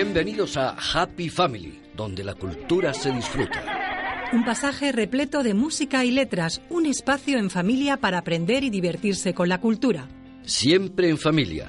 Bienvenidos 0.00 0.56
a 0.56 0.76
Happy 0.94 1.28
Family, 1.28 1.76
donde 1.96 2.22
la 2.22 2.34
cultura 2.34 2.94
se 2.94 3.10
disfruta. 3.10 3.64
Un 4.32 4.44
pasaje 4.44 4.92
repleto 4.92 5.42
de 5.42 5.54
música 5.54 6.04
y 6.04 6.12
letras, 6.12 6.62
un 6.70 6.86
espacio 6.86 7.36
en 7.36 7.50
familia 7.50 7.96
para 7.96 8.18
aprender 8.18 8.62
y 8.62 8.70
divertirse 8.70 9.34
con 9.34 9.48
la 9.48 9.60
cultura. 9.60 10.08
Siempre 10.44 11.08
en 11.08 11.18
familia. 11.18 11.68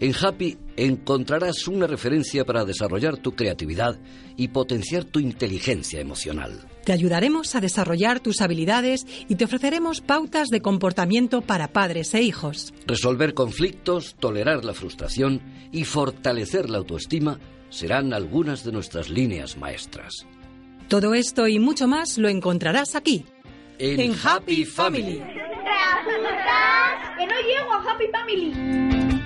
En 0.00 0.12
Happy 0.14 0.58
encontrarás 0.76 1.66
una 1.66 1.86
referencia 1.86 2.44
para 2.44 2.66
desarrollar 2.66 3.16
tu 3.16 3.32
creatividad 3.32 3.98
y 4.36 4.48
potenciar 4.48 5.04
tu 5.04 5.18
inteligencia 5.18 5.98
emocional. 5.98 6.68
Te 6.84 6.92
ayudaremos 6.92 7.54
a 7.54 7.60
desarrollar 7.62 8.20
tus 8.20 8.42
habilidades 8.42 9.06
y 9.28 9.36
te 9.36 9.46
ofreceremos 9.46 10.02
pautas 10.02 10.48
de 10.48 10.60
comportamiento 10.60 11.40
para 11.40 11.72
padres 11.72 12.12
e 12.12 12.20
hijos. 12.20 12.74
Resolver 12.86 13.32
conflictos, 13.32 14.14
tolerar 14.18 14.62
la 14.62 14.74
frustración 14.74 15.40
y 15.72 15.84
fortalecer 15.84 16.68
la 16.68 16.78
autoestima 16.78 17.38
serán 17.72 18.12
algunas 18.12 18.64
de 18.64 18.70
nuestras 18.70 19.08
líneas 19.08 19.56
maestras. 19.56 20.26
Todo 20.88 21.14
esto 21.14 21.48
y 21.48 21.58
mucho 21.58 21.88
más 21.88 22.18
lo 22.18 22.28
encontrarás 22.28 22.94
aquí, 22.94 23.24
En, 23.78 24.14
Happy 24.22 24.66
Family. 24.66 25.22
¡Que 27.18 27.26
no 27.26 27.34
llego 27.40 27.72
a 27.72 27.90
Happy 27.90 28.06
Family! 28.12 29.21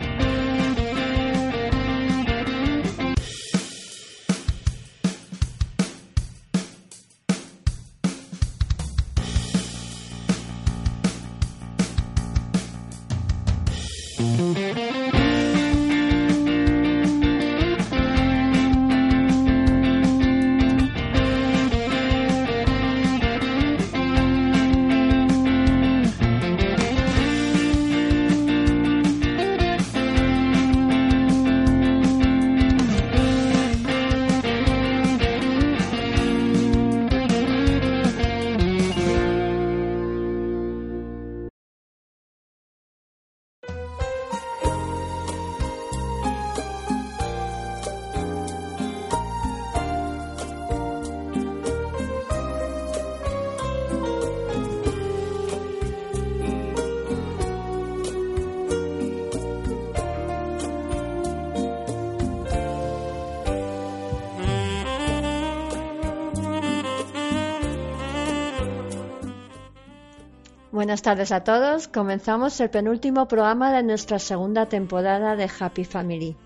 Buenas 70.76 71.00
tardes 71.00 71.32
a 71.32 71.42
todos. 71.42 71.88
Comenzamos 71.88 72.60
el 72.60 72.68
penúltimo 72.68 73.26
programa 73.28 73.72
de 73.72 73.82
nuestra 73.82 74.18
segunda 74.18 74.66
temporada 74.66 75.34
de 75.34 75.48
Happy 75.58 75.86
Family. 75.86 76.36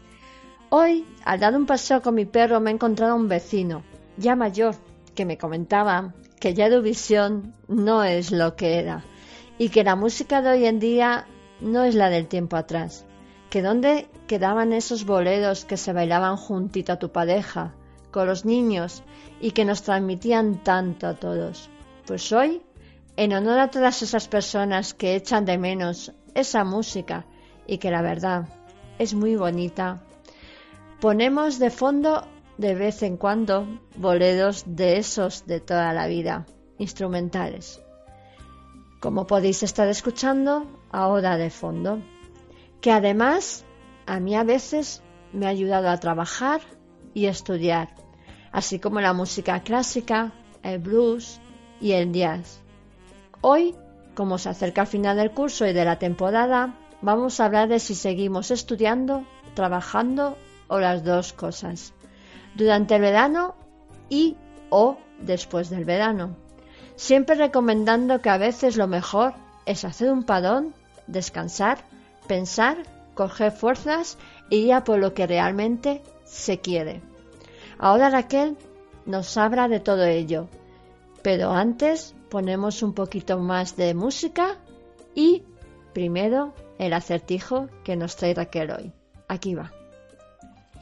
Hoy, 0.68 1.04
al 1.24 1.40
dar 1.40 1.56
un 1.56 1.66
paseo 1.66 2.00
con 2.00 2.14
mi 2.14 2.26
perro, 2.26 2.60
me 2.60 2.70
he 2.70 2.74
encontrado 2.74 3.16
un 3.16 3.26
vecino, 3.26 3.82
ya 4.18 4.36
mayor, 4.36 4.76
que 5.16 5.24
me 5.24 5.36
comentaba 5.36 6.14
que 6.38 6.54
ya 6.54 6.66
Eurovisión 6.66 7.56
no 7.66 8.04
es 8.04 8.30
lo 8.30 8.54
que 8.54 8.78
era 8.78 9.02
y 9.58 9.68
que 9.70 9.82
la 9.82 9.96
música 9.96 10.42
de 10.42 10.50
hoy 10.50 10.66
en 10.66 10.78
día 10.78 11.26
no 11.60 11.82
es 11.82 11.96
la 11.96 12.08
del 12.08 12.28
tiempo 12.28 12.54
atrás. 12.54 13.06
Que 13.50 13.62
dónde 13.62 14.06
quedaban 14.28 14.72
esos 14.72 15.06
boleros 15.06 15.64
que 15.64 15.76
se 15.76 15.92
bailaban 15.92 16.36
juntito 16.36 16.92
a 16.92 17.00
tu 17.00 17.10
pareja, 17.10 17.74
con 18.12 18.28
los 18.28 18.44
niños 18.44 19.02
y 19.40 19.50
que 19.50 19.64
nos 19.64 19.82
transmitían 19.82 20.62
tanto 20.62 21.08
a 21.08 21.14
todos. 21.14 21.68
Pues 22.06 22.30
hoy 22.30 22.62
en 23.16 23.32
honor 23.32 23.58
a 23.58 23.70
todas 23.70 24.02
esas 24.02 24.28
personas 24.28 24.94
que 24.94 25.14
echan 25.14 25.44
de 25.44 25.58
menos 25.58 26.12
esa 26.34 26.64
música 26.64 27.26
y 27.66 27.78
que 27.78 27.90
la 27.90 28.02
verdad 28.02 28.48
es 28.98 29.14
muy 29.14 29.36
bonita, 29.36 30.02
ponemos 31.00 31.58
de 31.58 31.70
fondo 31.70 32.26
de 32.58 32.74
vez 32.74 33.02
en 33.02 33.16
cuando 33.16 33.66
boleros 33.96 34.64
de 34.66 34.98
esos 34.98 35.46
de 35.46 35.60
toda 35.60 35.92
la 35.92 36.06
vida, 36.06 36.46
instrumentales. 36.78 37.80
Como 39.00 39.26
podéis 39.26 39.62
estar 39.62 39.88
escuchando 39.88 40.66
ahora 40.90 41.38
de 41.38 41.48
fondo, 41.48 42.02
que 42.82 42.92
además 42.92 43.64
a 44.06 44.20
mí 44.20 44.36
a 44.36 44.44
veces 44.44 45.02
me 45.32 45.46
ha 45.46 45.50
ayudado 45.50 45.88
a 45.88 45.98
trabajar 45.98 46.60
y 47.14 47.26
estudiar, 47.26 47.94
así 48.52 48.78
como 48.78 49.00
la 49.00 49.14
música 49.14 49.60
clásica, 49.60 50.32
el 50.62 50.78
blues 50.80 51.40
y 51.80 51.92
el 51.92 52.12
jazz. 52.12 52.59
Hoy, 53.42 53.74
como 54.14 54.36
se 54.36 54.50
acerca 54.50 54.82
el 54.82 54.86
final 54.86 55.16
del 55.16 55.30
curso 55.30 55.66
y 55.66 55.72
de 55.72 55.84
la 55.84 55.98
temporada, 55.98 56.74
vamos 57.00 57.40
a 57.40 57.46
hablar 57.46 57.68
de 57.68 57.78
si 57.78 57.94
seguimos 57.94 58.50
estudiando, 58.50 59.24
trabajando 59.54 60.36
o 60.68 60.78
las 60.78 61.04
dos 61.04 61.32
cosas. 61.32 61.94
Durante 62.54 62.96
el 62.96 63.02
verano 63.02 63.54
y 64.10 64.36
o 64.68 64.98
después 65.20 65.70
del 65.70 65.86
verano. 65.86 66.36
Siempre 66.96 67.34
recomendando 67.34 68.20
que 68.20 68.28
a 68.28 68.36
veces 68.36 68.76
lo 68.76 68.86
mejor 68.86 69.32
es 69.64 69.84
hacer 69.86 70.12
un 70.12 70.24
padón, 70.24 70.74
descansar, 71.06 71.78
pensar, 72.26 72.76
coger 73.14 73.52
fuerzas 73.52 74.18
y 74.50 74.56
ir 74.56 74.74
a 74.74 74.84
por 74.84 74.98
lo 74.98 75.14
que 75.14 75.26
realmente 75.26 76.02
se 76.24 76.60
quiere. 76.60 77.00
Ahora 77.78 78.10
Raquel 78.10 78.58
nos 79.06 79.38
habla 79.38 79.68
de 79.68 79.80
todo 79.80 80.04
ello, 80.04 80.48
pero 81.22 81.52
antes 81.52 82.14
ponemos 82.30 82.82
un 82.82 82.94
poquito 82.94 83.38
más 83.38 83.76
de 83.76 83.94
música 83.94 84.58
y 85.14 85.42
primero 85.92 86.54
el 86.78 86.92
acertijo 86.92 87.68
que 87.84 87.96
nos 87.96 88.16
trae 88.16 88.34
Raquel 88.34 88.70
hoy. 88.70 88.92
Aquí 89.28 89.54
va. 89.54 89.72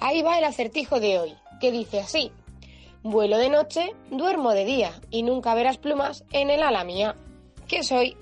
Ahí 0.01 0.23
va 0.23 0.39
el 0.39 0.45
acertijo 0.45 1.01
de 1.01 1.19
hoy, 1.19 1.35
que 1.61 1.73
dice 1.73 1.99
así. 2.01 2.31
Vuelo 3.03 3.39
de 3.39 3.49
noche, 3.49 3.95
duermo 4.11 4.53
de 4.53 4.65
día 4.65 4.93
y 5.11 5.23
nunca 5.23 5.55
verás 5.55 5.79
plumas 5.79 6.25
en 6.33 6.51
el 6.51 6.63
ala 6.63 6.85
mía. 6.85 7.17
¿Qué 7.67 7.83
soy? 7.83 8.17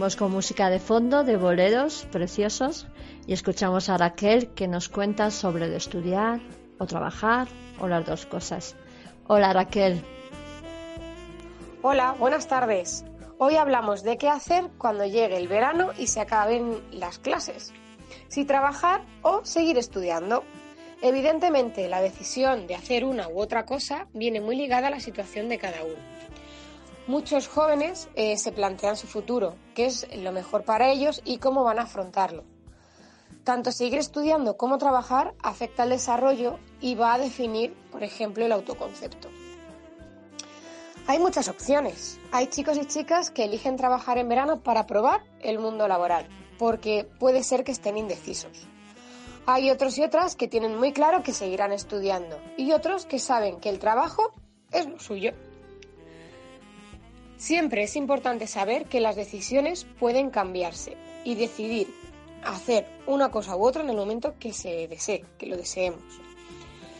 Con 0.00 0.32
música 0.32 0.70
de 0.70 0.78
fondo, 0.78 1.24
de 1.24 1.36
boleros 1.36 2.06
preciosos, 2.10 2.86
y 3.26 3.34
escuchamos 3.34 3.90
a 3.90 3.98
Raquel 3.98 4.48
que 4.54 4.66
nos 4.66 4.88
cuenta 4.88 5.30
sobre 5.30 5.76
estudiar 5.76 6.40
o 6.78 6.86
trabajar 6.86 7.48
o 7.78 7.86
las 7.86 8.06
dos 8.06 8.24
cosas. 8.24 8.76
Hola 9.26 9.52
Raquel. 9.52 10.02
Hola, 11.82 12.16
buenas 12.18 12.48
tardes. 12.48 13.04
Hoy 13.36 13.56
hablamos 13.56 14.02
de 14.02 14.16
qué 14.16 14.30
hacer 14.30 14.70
cuando 14.78 15.04
llegue 15.04 15.36
el 15.36 15.48
verano 15.48 15.90
y 15.98 16.06
se 16.06 16.20
acaben 16.20 16.80
las 16.90 17.18
clases. 17.18 17.74
Si 18.28 18.46
trabajar 18.46 19.04
o 19.20 19.44
seguir 19.44 19.76
estudiando. 19.76 20.44
Evidentemente, 21.02 21.88
la 21.88 22.00
decisión 22.00 22.66
de 22.66 22.74
hacer 22.74 23.04
una 23.04 23.28
u 23.28 23.38
otra 23.38 23.66
cosa 23.66 24.08
viene 24.14 24.40
muy 24.40 24.56
ligada 24.56 24.86
a 24.86 24.90
la 24.90 25.00
situación 25.00 25.50
de 25.50 25.58
cada 25.58 25.84
uno. 25.84 26.20
Muchos 27.06 27.48
jóvenes 27.48 28.08
eh, 28.14 28.36
se 28.36 28.52
plantean 28.52 28.96
su 28.96 29.06
futuro, 29.06 29.56
es 29.82 30.06
lo 30.16 30.32
mejor 30.32 30.64
para 30.64 30.90
ellos 30.90 31.22
y 31.24 31.38
cómo 31.38 31.64
van 31.64 31.78
a 31.78 31.82
afrontarlo. 31.82 32.44
Tanto 33.44 33.72
seguir 33.72 33.98
estudiando 33.98 34.56
como 34.56 34.78
trabajar 34.78 35.34
afecta 35.42 35.84
al 35.84 35.90
desarrollo 35.90 36.58
y 36.80 36.94
va 36.94 37.14
a 37.14 37.18
definir, 37.18 37.74
por 37.90 38.02
ejemplo, 38.02 38.44
el 38.44 38.52
autoconcepto. 38.52 39.28
Hay 41.06 41.18
muchas 41.18 41.48
opciones. 41.48 42.20
Hay 42.30 42.46
chicos 42.48 42.76
y 42.76 42.86
chicas 42.86 43.30
que 43.30 43.44
eligen 43.44 43.76
trabajar 43.76 44.18
en 44.18 44.28
verano 44.28 44.62
para 44.62 44.86
probar 44.86 45.24
el 45.40 45.58
mundo 45.58 45.88
laboral, 45.88 46.28
porque 46.58 47.08
puede 47.18 47.42
ser 47.42 47.64
que 47.64 47.72
estén 47.72 47.96
indecisos. 47.96 48.68
Hay 49.46 49.70
otros 49.70 49.98
y 49.98 50.04
otras 50.04 50.36
que 50.36 50.46
tienen 50.46 50.78
muy 50.78 50.92
claro 50.92 51.22
que 51.22 51.32
seguirán 51.32 51.72
estudiando 51.72 52.38
y 52.56 52.72
otros 52.72 53.06
que 53.06 53.18
saben 53.18 53.58
que 53.58 53.70
el 53.70 53.78
trabajo 53.78 54.32
es 54.70 54.86
lo 54.86 55.00
suyo. 55.00 55.32
Siempre 57.40 57.84
es 57.84 57.96
importante 57.96 58.46
saber 58.46 58.84
que 58.84 59.00
las 59.00 59.16
decisiones 59.16 59.86
pueden 59.98 60.28
cambiarse 60.28 60.94
y 61.24 61.36
decidir 61.36 61.88
hacer 62.44 62.86
una 63.06 63.30
cosa 63.30 63.56
u 63.56 63.64
otra 63.64 63.82
en 63.82 63.88
el 63.88 63.96
momento 63.96 64.34
que 64.38 64.52
se 64.52 64.86
desee, 64.88 65.24
que 65.38 65.46
lo 65.46 65.56
deseemos. 65.56 66.02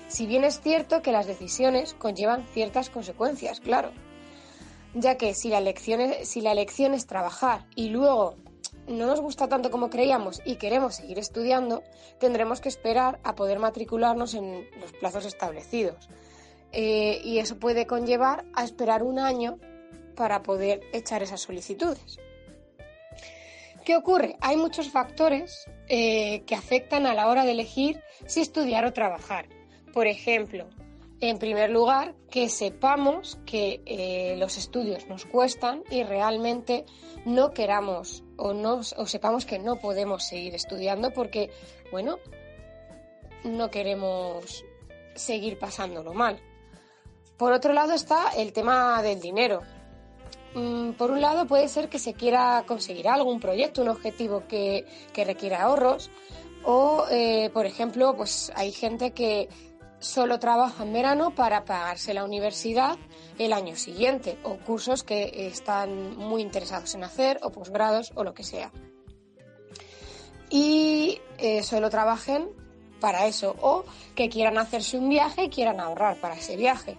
Si 0.09 0.25
bien 0.25 0.45
es 0.45 0.63
cierto 0.63 1.03
que 1.03 1.13
las 1.13 1.27
decisiones 1.27 1.93
conllevan 1.93 2.47
ciertas 2.55 2.89
consecuencias, 2.89 3.61
claro, 3.61 3.93
ya 4.95 5.19
que 5.19 5.35
si 5.35 5.51
la 5.51 5.59
elección 5.59 6.01
es, 6.01 6.31
si 6.31 6.41
la 6.41 6.55
es 6.55 7.07
trabajar 7.07 7.67
y 7.77 7.91
luego 7.91 8.37
no 8.89 9.07
nos 9.07 9.21
gusta 9.21 9.47
tanto 9.47 9.71
como 9.71 9.91
creíamos 9.91 10.41
y 10.47 10.57
queremos 10.57 10.95
seguir 10.95 11.19
estudiando, 11.19 11.83
tendremos 12.19 12.63
que 12.63 12.71
esperar 12.71 13.21
a 13.25 13.35
poder 13.35 13.59
matricularnos 13.59 14.33
en 14.33 14.67
los 14.81 14.93
plazos 14.93 15.27
establecidos. 15.27 16.09
Eh, 16.73 17.21
y 17.25 17.41
eso 17.41 17.59
puede 17.59 17.87
conllevar 17.87 18.47
a 18.55 18.65
esperar 18.65 19.03
un 19.03 19.19
año 19.19 19.59
para 20.21 20.43
poder 20.43 20.83
echar 20.93 21.23
esas 21.23 21.41
solicitudes. 21.41 22.19
¿Qué 23.87 23.97
ocurre? 23.97 24.37
Hay 24.43 24.59
muchos 24.59 24.91
factores 24.91 25.65
eh, 25.89 26.43
que 26.45 26.55
afectan 26.55 27.07
a 27.07 27.15
la 27.15 27.27
hora 27.29 27.47
de 27.47 27.53
elegir 27.53 28.03
si 28.27 28.43
estudiar 28.43 28.85
o 28.85 28.93
trabajar. 28.93 29.49
Por 29.95 30.07
ejemplo, 30.07 30.69
en 31.23 31.39
primer 31.39 31.71
lugar, 31.71 32.15
que 32.31 32.51
sepamos 32.51 33.39
que 33.47 33.81
eh, 33.87 34.37
los 34.37 34.59
estudios 34.59 35.09
nos 35.09 35.25
cuestan 35.25 35.85
y 35.91 36.03
realmente 36.03 36.85
no 37.25 37.53
queramos 37.53 38.23
o, 38.37 38.53
no, 38.53 38.81
o 38.99 39.07
sepamos 39.07 39.47
que 39.47 39.59
no 39.59 39.77
podemos 39.77 40.25
seguir 40.25 40.55
estudiando 40.55 41.15
porque, 41.15 41.51
bueno, 41.91 42.19
no 43.43 43.71
queremos 43.71 44.67
seguir 45.15 45.59
pasándolo 45.59 46.13
mal. 46.13 46.43
Por 47.39 47.53
otro 47.53 47.73
lado 47.73 47.95
está 47.95 48.33
el 48.37 48.53
tema 48.53 49.03
del 49.03 49.19
dinero. 49.19 49.63
Mm, 50.55 50.93
por 50.93 51.13
un 51.13 51.21
lado 51.21 51.47
puede 51.47 51.69
ser 51.69 51.89
que 51.89 51.99
se 51.99 52.15
quiera 52.15 52.65
conseguir 52.67 53.09
algo, 53.09 53.31
un 53.31 53.41
proyecto, 53.41 53.83
un 53.83 53.89
objetivo 53.89 54.45
que, 54.49 54.85
requiera 55.15 55.63
ahorros 55.63 56.11
o, 56.65 57.05
eh, 57.11 57.51
por 57.53 57.67
ejemplo, 57.67 58.17
pues 58.17 58.53
hay 58.57 58.73
gente 58.73 59.13
que 59.13 59.49
solo 60.01 60.39
trabaja 60.39 60.83
en 60.83 60.93
verano 60.93 61.35
para 61.35 61.65
pagarse 61.65 62.15
la 62.15 62.25
universidad 62.25 62.99
el 63.39 63.53
año 63.53 63.77
siguiente 63.77 64.39
o 64.43 64.57
cursos 64.57 65.03
que 65.03 65.47
están 65.47 66.17
muy 66.17 66.43
interesados 66.43 66.95
en 66.95 67.05
hacer 67.05 67.39
o 67.43 67.51
posgrados 67.51 68.13
o 68.15 68.25
lo 68.25 68.35
que 68.35 68.43
sea. 68.43 68.73
Y 70.51 71.21
eh, 71.39 71.63
solo 71.63 71.91
trabajen 71.91 72.49
para 72.99 73.27
eso 73.27 73.55
o 73.61 73.85
que 74.15 74.29
quieran 74.29 74.59
hacerse 74.59 74.99
un 74.99 75.09
viaje 75.09 75.45
y 75.45 75.51
quieran 75.51 75.81
ahorrar 75.81 76.17
para 76.17 76.35
ese 76.35 76.57
viaje 76.57 76.99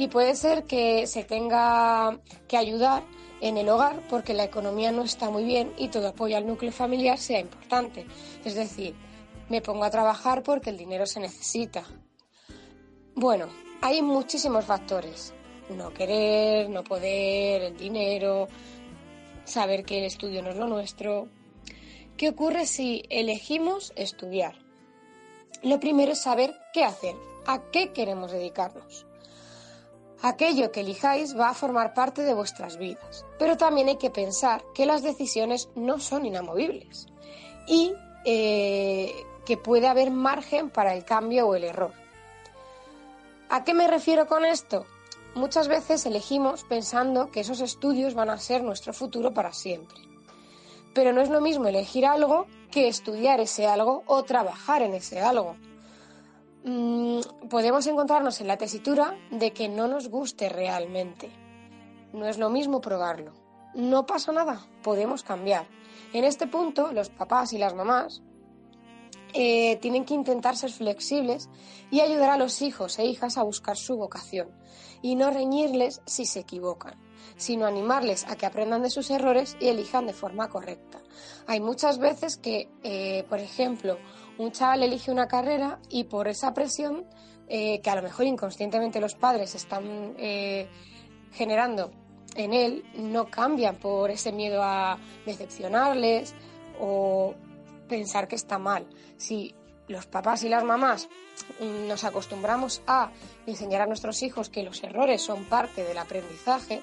y 0.00 0.08
puede 0.08 0.34
ser 0.34 0.64
que 0.64 1.06
se 1.06 1.24
tenga 1.24 2.18
que 2.48 2.56
ayudar 2.56 3.04
en 3.42 3.58
el 3.58 3.68
hogar 3.68 4.00
porque 4.08 4.32
la 4.32 4.44
economía 4.44 4.92
no 4.92 5.02
está 5.02 5.28
muy 5.28 5.44
bien 5.44 5.74
y 5.76 5.88
todo 5.88 6.08
apoyo 6.08 6.38
al 6.38 6.46
núcleo 6.46 6.72
familiar 6.72 7.18
sea 7.18 7.38
importante. 7.38 8.06
Es 8.42 8.54
decir, 8.54 8.94
me 9.50 9.60
pongo 9.60 9.84
a 9.84 9.90
trabajar 9.90 10.42
porque 10.42 10.70
el 10.70 10.78
dinero 10.78 11.04
se 11.04 11.20
necesita. 11.20 11.84
Bueno, 13.14 13.48
hay 13.82 14.00
muchísimos 14.00 14.64
factores. 14.64 15.34
No 15.68 15.92
querer, 15.92 16.70
no 16.70 16.82
poder, 16.82 17.60
el 17.60 17.76
dinero, 17.76 18.48
saber 19.44 19.84
que 19.84 19.98
el 19.98 20.04
estudio 20.04 20.42
no 20.42 20.48
es 20.48 20.56
lo 20.56 20.66
nuestro. 20.66 21.28
¿Qué 22.16 22.30
ocurre 22.30 22.64
si 22.64 23.02
elegimos 23.10 23.92
estudiar? 23.96 24.54
Lo 25.62 25.78
primero 25.78 26.12
es 26.12 26.22
saber 26.22 26.56
qué 26.72 26.84
hacer, 26.84 27.16
a 27.46 27.70
qué 27.70 27.92
queremos 27.92 28.32
dedicarnos. 28.32 29.09
Aquello 30.22 30.70
que 30.70 30.80
elijáis 30.80 31.38
va 31.38 31.48
a 31.48 31.54
formar 31.54 31.94
parte 31.94 32.22
de 32.22 32.34
vuestras 32.34 32.76
vidas, 32.76 33.24
pero 33.38 33.56
también 33.56 33.88
hay 33.88 33.96
que 33.96 34.10
pensar 34.10 34.62
que 34.74 34.84
las 34.84 35.02
decisiones 35.02 35.70
no 35.74 35.98
son 35.98 36.26
inamovibles 36.26 37.06
y 37.66 37.94
eh, 38.26 39.14
que 39.46 39.56
puede 39.56 39.88
haber 39.88 40.10
margen 40.10 40.68
para 40.68 40.94
el 40.94 41.04
cambio 41.04 41.48
o 41.48 41.54
el 41.54 41.64
error. 41.64 41.92
¿A 43.48 43.64
qué 43.64 43.72
me 43.72 43.88
refiero 43.88 44.26
con 44.26 44.44
esto? 44.44 44.84
Muchas 45.34 45.68
veces 45.68 46.04
elegimos 46.04 46.64
pensando 46.64 47.30
que 47.30 47.40
esos 47.40 47.60
estudios 47.60 48.14
van 48.14 48.30
a 48.30 48.38
ser 48.38 48.62
nuestro 48.62 48.92
futuro 48.92 49.32
para 49.32 49.52
siempre. 49.52 49.98
Pero 50.92 51.12
no 51.12 51.20
es 51.22 51.30
lo 51.30 51.40
mismo 51.40 51.66
elegir 51.66 52.04
algo 52.04 52.46
que 52.70 52.88
estudiar 52.88 53.40
ese 53.40 53.66
algo 53.66 54.02
o 54.06 54.22
trabajar 54.24 54.82
en 54.82 54.94
ese 54.94 55.20
algo. 55.20 55.56
Mm, 56.64 57.20
podemos 57.48 57.86
encontrarnos 57.86 58.40
en 58.40 58.46
la 58.46 58.58
tesitura 58.58 59.16
de 59.30 59.52
que 59.52 59.68
no 59.68 59.88
nos 59.88 60.08
guste 60.08 60.48
realmente. 60.48 61.30
No 62.12 62.26
es 62.26 62.38
lo 62.38 62.50
mismo 62.50 62.80
probarlo. 62.80 63.32
No 63.74 64.04
pasa 64.04 64.32
nada, 64.32 64.66
podemos 64.82 65.22
cambiar. 65.22 65.66
En 66.12 66.24
este 66.24 66.46
punto, 66.46 66.92
los 66.92 67.08
papás 67.08 67.52
y 67.52 67.58
las 67.58 67.74
mamás 67.74 68.22
eh, 69.32 69.76
tienen 69.76 70.04
que 70.04 70.14
intentar 70.14 70.56
ser 70.56 70.70
flexibles 70.70 71.48
y 71.90 72.00
ayudar 72.00 72.30
a 72.30 72.36
los 72.36 72.62
hijos 72.62 72.98
e 72.98 73.04
hijas 73.04 73.38
a 73.38 73.44
buscar 73.44 73.76
su 73.76 73.96
vocación 73.96 74.50
y 75.02 75.14
no 75.14 75.30
reñirles 75.30 76.02
si 76.04 76.26
se 76.26 76.40
equivocan, 76.40 76.94
sino 77.36 77.66
animarles 77.66 78.26
a 78.28 78.36
que 78.36 78.46
aprendan 78.46 78.82
de 78.82 78.90
sus 78.90 79.08
errores 79.10 79.56
y 79.60 79.68
elijan 79.68 80.06
de 80.06 80.12
forma 80.12 80.48
correcta. 80.48 81.00
Hay 81.46 81.60
muchas 81.60 81.98
veces 81.98 82.36
que, 82.36 82.68
eh, 82.82 83.24
por 83.28 83.38
ejemplo, 83.38 83.98
un 84.40 84.52
chaval 84.52 84.82
elige 84.82 85.10
una 85.10 85.28
carrera 85.28 85.78
y 85.90 86.04
por 86.04 86.26
esa 86.26 86.54
presión 86.54 87.04
eh, 87.46 87.80
que 87.82 87.90
a 87.90 87.94
lo 87.94 88.02
mejor 88.02 88.26
inconscientemente 88.26 88.98
los 88.98 89.14
padres 89.14 89.54
están 89.54 90.14
eh, 90.18 90.66
generando 91.32 91.90
en 92.34 92.54
él, 92.54 92.84
no 92.94 93.26
cambian 93.26 93.76
por 93.76 94.10
ese 94.10 94.32
miedo 94.32 94.62
a 94.62 94.98
decepcionarles 95.26 96.34
o 96.80 97.34
pensar 97.86 98.28
que 98.28 98.36
está 98.36 98.58
mal. 98.58 98.86
Si 99.18 99.54
los 99.88 100.06
papás 100.06 100.42
y 100.44 100.48
las 100.48 100.64
mamás 100.64 101.10
nos 101.88 102.04
acostumbramos 102.04 102.80
a 102.86 103.10
enseñar 103.46 103.82
a 103.82 103.86
nuestros 103.86 104.22
hijos 104.22 104.48
que 104.48 104.62
los 104.62 104.82
errores 104.82 105.20
son 105.20 105.44
parte 105.44 105.84
del 105.84 105.98
aprendizaje, 105.98 106.80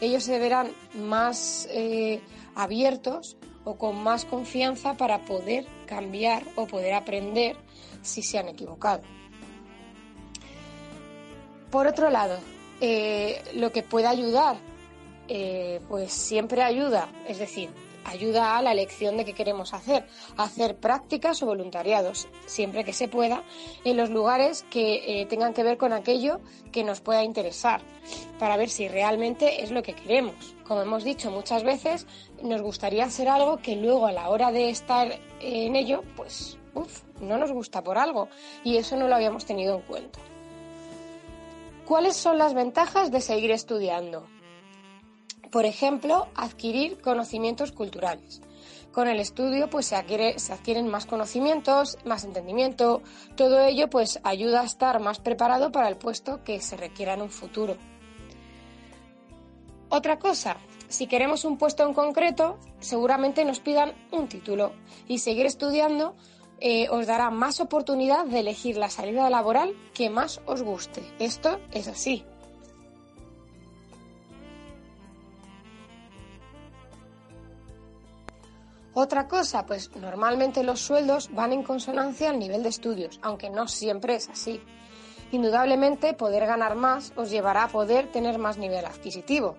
ellos 0.00 0.22
se 0.22 0.38
verán 0.38 0.70
más 0.94 1.66
eh, 1.72 2.20
abiertos 2.54 3.36
o 3.64 3.76
con 3.76 4.00
más 4.00 4.26
confianza 4.26 4.96
para 4.96 5.24
poder 5.24 5.66
cambiar 5.90 6.44
o 6.54 6.66
poder 6.66 6.94
aprender 6.94 7.56
si 8.00 8.22
se 8.22 8.38
han 8.38 8.48
equivocado. 8.48 9.02
Por 11.70 11.86
otro 11.86 12.08
lado, 12.10 12.38
eh, 12.80 13.42
lo 13.54 13.70
que 13.72 13.82
puede 13.82 14.06
ayudar, 14.06 14.56
eh, 15.28 15.80
pues 15.88 16.12
siempre 16.12 16.62
ayuda, 16.62 17.08
es 17.28 17.38
decir, 17.38 17.70
ayuda 18.04 18.56
a 18.56 18.62
la 18.62 18.72
elección 18.72 19.16
de 19.16 19.24
qué 19.24 19.34
queremos 19.34 19.74
hacer, 19.74 20.06
hacer 20.36 20.76
prácticas 20.76 21.42
o 21.42 21.46
voluntariados, 21.46 22.28
siempre 22.46 22.84
que 22.84 22.92
se 22.92 23.08
pueda, 23.08 23.44
en 23.84 23.96
los 23.96 24.10
lugares 24.10 24.64
que 24.70 25.20
eh, 25.20 25.26
tengan 25.26 25.54
que 25.54 25.62
ver 25.62 25.78
con 25.78 25.92
aquello 25.92 26.40
que 26.72 26.84
nos 26.84 27.00
pueda 27.00 27.24
interesar, 27.24 27.82
para 28.38 28.56
ver 28.56 28.68
si 28.68 28.88
realmente 28.88 29.62
es 29.62 29.70
lo 29.70 29.82
que 29.82 29.94
queremos. 29.94 30.54
Como 30.66 30.82
hemos 30.82 31.04
dicho 31.04 31.30
muchas 31.30 31.64
veces, 31.64 32.06
nos 32.42 32.62
gustaría 32.62 33.04
hacer 33.04 33.28
algo 33.28 33.58
que 33.58 33.76
luego 33.76 34.06
a 34.06 34.12
la 34.12 34.28
hora 34.28 34.52
de 34.52 34.70
estar 34.70 35.18
en 35.40 35.76
ello, 35.76 36.02
pues, 36.16 36.58
uff, 36.74 37.02
no 37.20 37.38
nos 37.38 37.52
gusta 37.52 37.82
por 37.82 37.98
algo, 37.98 38.28
y 38.64 38.76
eso 38.76 38.96
no 38.96 39.08
lo 39.08 39.14
habíamos 39.14 39.44
tenido 39.44 39.76
en 39.76 39.82
cuenta. 39.82 40.20
¿Cuáles 41.86 42.16
son 42.16 42.38
las 42.38 42.54
ventajas 42.54 43.10
de 43.10 43.20
seguir 43.20 43.50
estudiando? 43.50 44.26
Por 45.50 45.64
ejemplo, 45.64 46.28
adquirir 46.34 47.00
conocimientos 47.00 47.72
culturales. 47.72 48.40
Con 48.92 49.08
el 49.08 49.20
estudio 49.20 49.70
pues 49.70 49.86
se, 49.86 49.96
adquieren 49.96 50.88
más 50.88 51.06
conocimientos, 51.06 51.98
más 52.04 52.24
entendimiento. 52.24 53.02
Todo 53.36 53.60
ello 53.60 53.88
pues 53.88 54.20
ayuda 54.24 54.62
a 54.62 54.64
estar 54.64 55.00
más 55.00 55.20
preparado 55.20 55.70
para 55.70 55.88
el 55.88 55.96
puesto 55.96 56.42
que 56.44 56.60
se 56.60 56.76
requiera 56.76 57.14
en 57.14 57.22
un 57.22 57.30
futuro. 57.30 57.76
Otra 59.88 60.18
cosa, 60.18 60.56
si 60.88 61.06
queremos 61.06 61.44
un 61.44 61.56
puesto 61.56 61.86
en 61.86 61.94
concreto, 61.94 62.58
seguramente 62.78 63.44
nos 63.44 63.60
pidan 63.60 63.92
un 64.12 64.28
título 64.28 64.72
y 65.08 65.18
seguir 65.18 65.46
estudiando 65.46 66.14
eh, 66.60 66.88
os 66.90 67.06
dará 67.06 67.30
más 67.30 67.58
oportunidad 67.58 68.26
de 68.26 68.40
elegir 68.40 68.76
la 68.76 68.90
salida 68.90 69.30
laboral 69.30 69.74
que 69.94 70.10
más 70.10 70.40
os 70.46 70.62
guste. 70.62 71.02
Esto 71.18 71.58
es 71.72 71.88
así. 71.88 72.24
Otra 78.92 79.28
cosa, 79.28 79.66
pues 79.66 79.94
normalmente 79.96 80.64
los 80.64 80.80
sueldos 80.80 81.30
van 81.32 81.52
en 81.52 81.62
consonancia 81.62 82.30
al 82.30 82.38
nivel 82.38 82.62
de 82.62 82.70
estudios, 82.70 83.20
aunque 83.22 83.48
no 83.48 83.68
siempre 83.68 84.16
es 84.16 84.28
así. 84.28 84.60
Indudablemente, 85.30 86.12
poder 86.14 86.46
ganar 86.46 86.74
más 86.74 87.12
os 87.14 87.30
llevará 87.30 87.64
a 87.64 87.68
poder 87.68 88.10
tener 88.10 88.38
más 88.38 88.58
nivel 88.58 88.84
adquisitivo, 88.84 89.56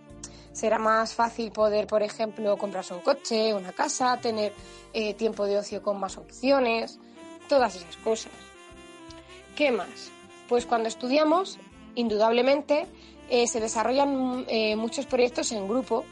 será 0.51 0.77
más 0.77 1.13
fácil 1.13 1.51
poder, 1.51 1.87
por 1.87 2.03
ejemplo, 2.03 2.57
comprarse 2.57 2.93
un 2.93 2.99
coche, 2.99 3.53
una 3.53 3.71
casa, 3.71 4.17
tener 4.17 4.53
eh, 4.93 5.13
tiempo 5.13 5.45
de 5.45 5.57
ocio 5.57 5.81
con 5.81 5.99
más 5.99 6.17
opciones, 6.17 6.99
todas 7.47 7.75
esas 7.75 7.95
cosas. 7.97 8.33
¿Qué 9.55 9.71
más? 9.71 10.11
Pues 10.49 10.65
cuando 10.65 10.89
estudiamos, 10.89 11.57
indudablemente, 11.95 12.87
eh, 13.29 13.47
se 13.47 13.61
desarrollan 13.61 14.45
eh, 14.49 14.75
muchos 14.75 15.05
proyectos 15.05 15.53
en 15.53 15.67
grupo 15.67 16.03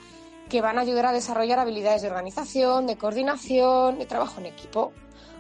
que 0.50 0.62
van 0.62 0.78
a 0.78 0.82
ayudar 0.82 1.06
a 1.06 1.12
desarrollar 1.12 1.60
habilidades 1.60 2.02
de 2.02 2.10
organización, 2.10 2.88
de 2.88 2.98
coordinación, 2.98 4.00
de 4.00 4.06
trabajo 4.06 4.40
en 4.40 4.48
equipo. 4.48 4.92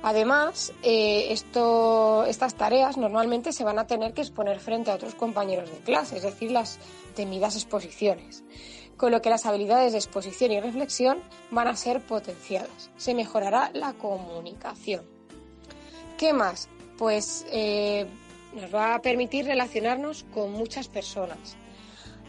Además, 0.01 0.72
estas 0.82 2.56
tareas 2.56 2.96
normalmente 2.96 3.51
se 3.51 3.66
van 3.66 3.80
a 3.80 3.88
tener 3.88 4.13
que 4.13 4.22
exponer 4.22 4.60
frente 4.60 4.92
a 4.92 4.96
otros 4.96 5.16
compañeros 5.16 5.70
de 5.70 5.80
clase, 5.80 6.18
es 6.18 6.24
decir, 6.24 6.51
las 6.51 6.80
temidas 7.16 7.56
exposiciones 7.56 8.44
con 9.00 9.13
lo 9.13 9.22
que 9.22 9.30
las 9.30 9.46
habilidades 9.46 9.94
de 9.94 9.98
exposición 9.98 10.51
y 10.51 10.60
reflexión 10.60 11.20
van 11.51 11.70
a 11.70 11.75
ser 11.78 12.01
potenciadas. 12.01 12.92
Se 12.98 13.16
mejorará 13.16 13.72
la 13.74 13.94
comunicación. 13.94 15.06
¿Qué 16.18 16.34
más? 16.34 16.68
Pues 16.98 17.46
eh, 17.50 18.06
nos 18.54 18.75
va 18.75 18.96
a 18.96 19.01
permitir 19.01 19.46
relacionarnos 19.46 20.25
con 20.34 20.51
muchas 20.51 20.89
personas. 20.89 21.56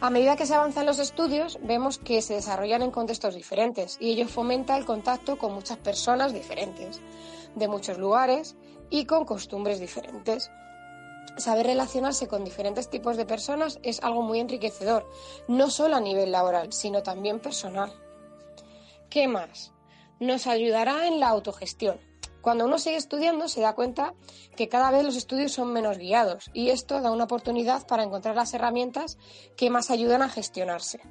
A 0.01 0.09
medida 0.09 0.35
que 0.35 0.45
se 0.45 0.55
avanzan 0.55 0.87
los 0.87 0.99
estudios, 0.99 1.59
vemos 1.61 1.97
que 1.97 2.21
se 2.21 2.33
desarrollan 2.33 2.81
en 2.81 2.91
contextos 2.91 3.35
diferentes 3.35 3.97
y 3.99 4.11
ello 4.11 4.27
fomenta 4.27 4.75
el 4.75 4.85
contacto 4.85 5.37
con 5.37 5.53
muchas 5.53 5.77
personas 5.77 6.33
diferentes, 6.33 7.01
de 7.55 7.67
muchos 7.67 7.97
lugares 7.97 8.55
y 8.89 9.05
con 9.05 9.25
costumbres 9.25 9.79
diferentes 9.79 10.51
saber 11.37 11.65
relacionarse 11.65 12.27
con 12.27 12.43
diferentes 12.43 12.89
tipos 12.89 13.17
de 13.17 13.25
personas 13.25 13.79
es 13.83 14.01
algo 14.03 14.21
muy 14.21 14.39
enriquecedor, 14.39 15.09
no 15.47 15.69
solo 15.69 15.95
a 15.95 16.01
nivel 16.01 16.31
laboral, 16.31 16.73
sino 16.73 17.03
también 17.03 17.39
personal. 17.39 17.91
¿Qué 19.09 19.27
más? 19.27 19.73
Nos 20.19 20.47
ayudará 20.47 21.07
en 21.07 21.19
la 21.19 21.29
autogestión. 21.29 21.99
Cuando 22.41 22.65
uno 22.65 22.79
sigue 22.79 22.97
estudiando 22.97 23.47
se 23.47 23.61
da 23.61 23.73
cuenta 23.73 24.13
que 24.55 24.67
cada 24.67 24.91
vez 24.91 25.03
los 25.03 25.15
estudios 25.15 25.51
son 25.51 25.71
menos 25.71 25.97
guiados 25.97 26.49
y 26.53 26.69
esto 26.69 27.01
da 27.01 27.11
una 27.11 27.25
oportunidad 27.25 27.85
para 27.85 28.03
encontrar 28.03 28.35
las 28.35 28.53
herramientas 28.53 29.17
que 29.55 29.69
más 29.69 29.91
ayudan 29.91 30.23
a 30.23 30.29
gestionarse. 30.29 31.01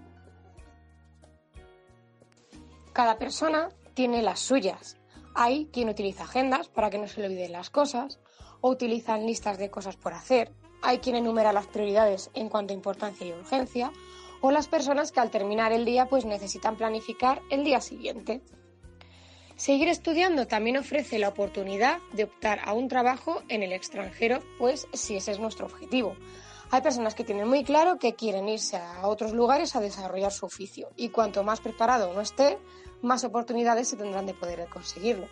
Cada 2.93 3.19
persona 3.19 3.69
tiene 3.95 4.23
las 4.23 4.41
suyas. 4.41 4.97
Hay 5.35 5.67
quien 5.67 5.89
utiliza 5.89 6.25
agendas 6.25 6.69
para 6.69 6.91
que 6.91 6.99
no 6.99 7.07
se 7.07 7.21
le 7.21 7.29
olviden 7.29 7.53
las 7.53 7.71
cosas, 7.71 8.19
o 8.61 8.71
utilizan 8.71 9.27
listas 9.27 9.59
de 9.59 9.71
cosas 9.71 9.97
por 9.97 10.13
hacer. 10.13 10.53
Hay 10.83 10.99
quien 10.99 11.17
enumera 11.17 11.53
las 11.53 11.67
prioridades 11.67 12.31
en 12.35 12.49
cuanto 12.49 12.73
a 12.73 12.77
importancia 12.77 13.27
y 13.27 13.33
urgencia, 13.33 13.93
o 14.41 14.51
las 14.51 14.69
personas 14.69 15.13
que 15.13 15.21
al 15.21 15.31
terminar 15.31 15.73
el 15.73 15.85
día 15.85 16.07
pues 16.07 16.25
necesitan 16.25 16.77
planificar 16.77 17.41
el 17.51 17.65
día 17.65 17.81
siguiente. 17.81 18.43
Seguir 19.61 19.88
estudiando 19.88 20.47
también 20.47 20.79
ofrece 20.79 21.19
la 21.19 21.29
oportunidad 21.29 21.99
de 22.14 22.25
optar 22.25 22.61
a 22.64 22.73
un 22.73 22.88
trabajo 22.88 23.43
en 23.50 23.62
el 23.62 23.75
extranjero, 23.75 24.40
pues 24.59 24.88
si 24.95 25.17
ese 25.17 25.33
es 25.33 25.38
nuestro 25.38 25.67
objetivo. 25.67 26.17
Hay 26.71 26.81
personas 26.81 27.14
que 27.14 27.25
tienen 27.25 27.47
muy 27.47 27.62
claro 27.62 27.99
que 27.99 28.14
quieren 28.14 28.49
irse 28.49 28.79
a 28.79 29.07
otros 29.07 29.35
lugares 29.35 29.76
a 29.76 29.81
desarrollar 29.83 30.33
su 30.33 30.47
oficio 30.47 30.88
y 30.97 31.11
cuanto 31.11 31.45
más 31.45 31.61
preparado 31.61 32.11
uno 32.11 32.23
esté, 32.23 32.57
más 33.02 33.23
oportunidades 33.23 33.88
se 33.88 33.99
tendrán 33.99 34.25
de 34.25 34.33
poder 34.33 34.67
conseguirlo. 34.71 35.29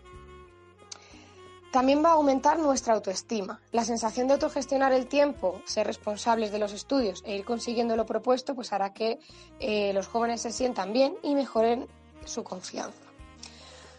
También 1.73 2.05
va 2.05 2.11
a 2.11 2.17
aumentar 2.17 2.59
nuestra 2.59 2.93
autoestima. 2.93 3.63
La 3.73 3.85
sensación 3.85 4.27
de 4.27 4.35
autogestionar 4.35 4.93
el 4.93 5.07
tiempo, 5.07 5.63
ser 5.65 5.87
responsables 5.87 6.53
de 6.53 6.59
los 6.59 6.75
estudios 6.75 7.23
e 7.25 7.35
ir 7.35 7.47
consiguiendo 7.47 7.97
lo 7.97 8.05
propuesto, 8.05 8.55
pues 8.55 8.75
hará 8.75 8.93
que 8.93 9.21
eh, 9.59 9.95
los 9.95 10.07
jóvenes 10.07 10.43
se 10.43 10.53
sientan 10.53 10.93
bien 10.93 11.17
y 11.23 11.35
mejoren 11.35 11.89
su 12.27 12.45
confianza. 12.45 13.08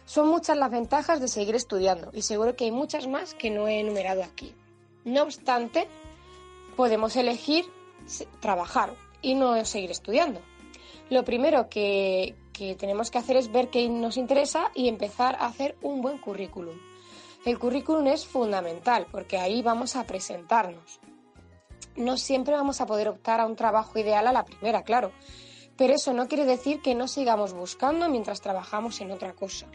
Son 0.10 0.28
muchas 0.28 0.58
las 0.58 0.72
ventajas 0.72 1.22
de 1.22 1.28
seguir 1.28 1.54
estudiando 1.54 2.10
y 2.14 2.24
seguro 2.24 2.56
que 2.56 2.64
hay 2.64 2.72
muchas 2.72 3.06
más 3.06 3.36
que 3.36 3.52
no 3.52 3.68
he 3.68 3.80
enumerado 3.80 4.24
aquí. 4.24 4.56
No 5.06 5.22
obstante, 5.22 5.88
podemos 6.76 7.16
elegir 7.16 7.66
trabajar 8.40 8.96
y 9.22 9.36
no 9.36 9.64
seguir 9.66 9.92
estudiando. 9.92 10.42
Lo 11.12 11.24
primero 11.24 11.70
que 11.70 12.34
tenemos 12.80 13.12
que 13.12 13.20
hacer 13.20 13.38
es 13.38 13.52
ver 13.52 13.70
qué 13.70 13.88
nos 13.88 14.18
interesa 14.18 14.72
y 14.74 14.88
empezar 14.88 15.36
a 15.36 15.46
hacer 15.46 15.78
un 15.84 16.02
buen 16.02 16.18
currículum. 16.18 16.80
El 17.46 17.60
currículum 17.60 18.08
es 18.08 18.26
fundamental 18.26 19.06
porque 19.12 19.38
ahí 19.38 19.62
vamos 19.62 19.96
a 19.96 20.06
presentarnos. 20.06 21.00
No 21.96 22.18
siempre 22.18 22.56
vamos 22.56 22.82
a 22.82 22.88
poder 22.88 23.10
optar 23.10 23.42
a 23.42 23.46
un 23.46 23.56
trabajo 23.56 24.00
ideal 24.00 24.26
a 24.26 24.34
la 24.34 24.44
primera, 24.44 24.82
claro, 24.82 25.12
pero 25.78 25.94
eso 25.94 26.14
no 26.14 26.28
quiere 26.28 26.46
decir 26.46 26.82
que 26.82 26.96
no 26.96 27.08
sigamos 27.08 27.54
buscando 27.54 28.10
mientras 28.10 28.42
trabajamos 28.42 29.00
en 29.02 29.12
otra 29.12 29.34
cosa. 29.34 29.68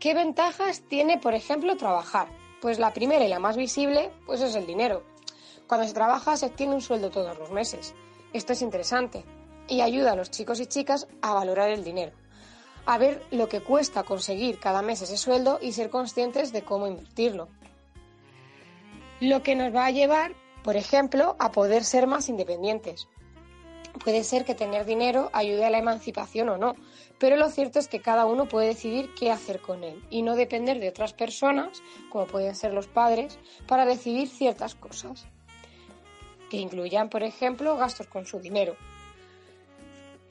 ¿Qué 0.00 0.14
ventajas 0.14 0.82
tiene, 0.88 1.18
por 1.18 1.34
ejemplo, 1.34 1.76
trabajar? 1.76 2.28
Pues 2.60 2.78
la 2.78 2.92
primera 2.92 3.24
y 3.24 3.28
la 3.28 3.38
más 3.38 3.56
visible, 3.56 4.10
pues 4.26 4.40
es 4.40 4.54
el 4.54 4.66
dinero. 4.66 5.02
Cuando 5.66 5.86
se 5.86 5.94
trabaja 5.94 6.36
se 6.36 6.46
obtiene 6.46 6.74
un 6.74 6.80
sueldo 6.80 7.10
todos 7.10 7.38
los 7.38 7.50
meses. 7.50 7.94
Esto 8.32 8.52
es 8.52 8.62
interesante 8.62 9.24
y 9.68 9.80
ayuda 9.80 10.12
a 10.12 10.16
los 10.16 10.30
chicos 10.30 10.60
y 10.60 10.66
chicas 10.66 11.06
a 11.22 11.34
valorar 11.34 11.70
el 11.70 11.84
dinero 11.84 12.12
a 12.88 12.96
ver 12.96 13.22
lo 13.30 13.50
que 13.50 13.60
cuesta 13.60 14.02
conseguir 14.02 14.58
cada 14.58 14.80
mes 14.80 15.02
ese 15.02 15.18
sueldo 15.18 15.58
y 15.60 15.72
ser 15.72 15.90
conscientes 15.90 16.52
de 16.52 16.62
cómo 16.62 16.86
invertirlo. 16.86 17.48
Lo 19.20 19.42
que 19.42 19.54
nos 19.54 19.74
va 19.74 19.84
a 19.84 19.90
llevar, 19.90 20.32
por 20.64 20.74
ejemplo, 20.76 21.36
a 21.38 21.52
poder 21.52 21.84
ser 21.84 22.06
más 22.06 22.30
independientes. 22.30 23.06
Puede 24.02 24.24
ser 24.24 24.46
que 24.46 24.54
tener 24.54 24.86
dinero 24.86 25.28
ayude 25.34 25.66
a 25.66 25.70
la 25.70 25.76
emancipación 25.76 26.48
o 26.48 26.56
no, 26.56 26.76
pero 27.18 27.36
lo 27.36 27.48
cierto 27.50 27.78
es 27.78 27.88
que 27.88 28.00
cada 28.00 28.26
uno 28.26 28.46
puede 28.46 28.68
decidir 28.68 29.14
qué 29.14 29.30
hacer 29.30 29.60
con 29.60 29.84
él 29.84 30.02
y 30.10 30.22
no 30.22 30.36
depender 30.36 30.78
de 30.80 30.88
otras 30.88 31.12
personas, 31.12 31.82
como 32.10 32.26
pueden 32.26 32.54
ser 32.54 32.72
los 32.72 32.86
padres, 32.86 33.38
para 33.66 33.86
decidir 33.86 34.28
ciertas 34.28 34.74
cosas, 34.74 35.26
que 36.50 36.58
incluyan, 36.58 37.08
por 37.08 37.22
ejemplo, 37.22 37.76
gastos 37.76 38.06
con 38.06 38.26
su 38.26 38.38
dinero. 38.40 38.76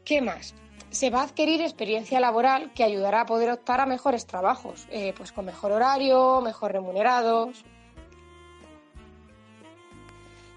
¿Qué 0.04 0.22
más? 0.22 0.56
se 0.90 1.10
va 1.10 1.22
a 1.22 1.24
adquirir 1.24 1.62
experiencia 1.62 2.20
laboral 2.20 2.72
que 2.74 2.84
ayudará 2.84 3.22
a 3.22 3.26
poder 3.26 3.52
optar 3.52 3.82
a 3.82 3.86
mejores 3.86 4.26
trabajos, 4.26 4.88
eh, 4.90 5.14
pues 5.16 5.32
con 5.32 5.46
mejor 5.46 5.72
horario, 5.72 6.42
mejor 6.42 6.72
remunerados. 6.72 7.64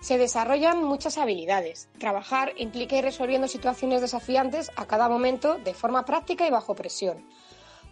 Se 0.01 0.19
desarrollan 0.19 0.83
muchas 0.83 1.19
habilidades. 1.19 1.89
Trabajar 1.99 2.53
implica 2.57 2.97
ir 2.97 3.05
resolviendo 3.05 3.49
situaciones 3.49 4.01
desafiantes 4.01 4.71
a 4.77 4.87
cada 4.87 5.09
momento 5.09 5.59
de 5.59 5.75
forma 5.75 6.05
práctica 6.05 6.47
y 6.47 6.51
bajo 6.51 6.75
presión. 6.75 7.27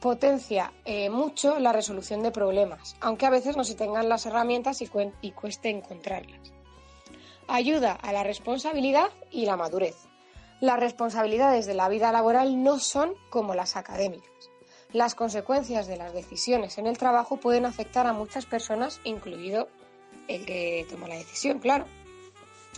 Potencia 0.01 0.73
eh, 0.85 1.11
mucho 1.11 1.59
la 1.59 1.73
resolución 1.73 2.23
de 2.23 2.31
problemas, 2.31 2.97
aunque 3.01 3.27
a 3.27 3.31
veces 3.31 3.57
no 3.57 3.65
se 3.65 3.75
tengan 3.75 4.09
las 4.09 4.27
herramientas 4.27 4.81
y, 4.81 4.89
y 5.21 5.33
cueste 5.33 5.71
encontrarlas. 5.71 6.53
Ayuda 7.49 7.93
a 7.93 8.13
la 8.13 8.23
responsabilidad 8.23 9.11
y 9.31 9.47
la 9.47 9.57
madurez 9.57 10.09
las 10.61 10.81
responsabilidades 10.81 11.67
de 11.67 11.75
la 11.75 11.89
vida 11.89 12.11
laboral 12.11 12.65
no 12.65 12.81
son 12.81 13.15
como 13.31 13.55
las 13.55 13.77
académicas. 13.77 14.51
Las 14.93 15.15
consecuencias 15.15 15.87
de 15.87 15.97
las 15.97 16.13
decisiones 16.13 16.79
en 16.79 16.87
el 16.87 16.99
trabajo 16.99 17.37
pueden 17.37 17.65
afectar 17.65 18.07
a 18.07 18.13
muchas 18.13 18.47
personas, 18.47 19.01
incluido 19.05 19.69
el 20.27 20.45
que 20.47 20.87
toma 20.91 21.07
la 21.09 21.15
decisión, 21.15 21.61
claro. 21.61 21.85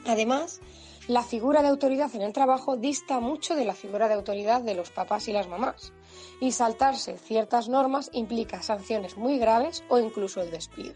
Además, 0.06 0.60
la 1.08 1.22
figura 1.22 1.62
de 1.62 1.68
autoridad 1.68 2.14
en 2.14 2.22
el 2.22 2.32
trabajo 2.32 2.76
dista 2.76 3.20
mucho 3.20 3.56
de 3.56 3.64
la 3.64 3.74
figura 3.74 4.08
de 4.08 4.14
autoridad 4.14 4.60
de 4.60 4.74
los 4.74 4.90
papás 4.90 5.28
y 5.28 5.32
las 5.32 5.48
mamás, 5.48 5.92
y 6.40 6.52
saltarse 6.52 7.18
ciertas 7.18 7.68
normas 7.68 8.10
implica 8.12 8.62
sanciones 8.62 9.16
muy 9.16 9.38
graves 9.38 9.82
o 9.88 9.98
incluso 9.98 10.40
el 10.40 10.50
despido. 10.50 10.94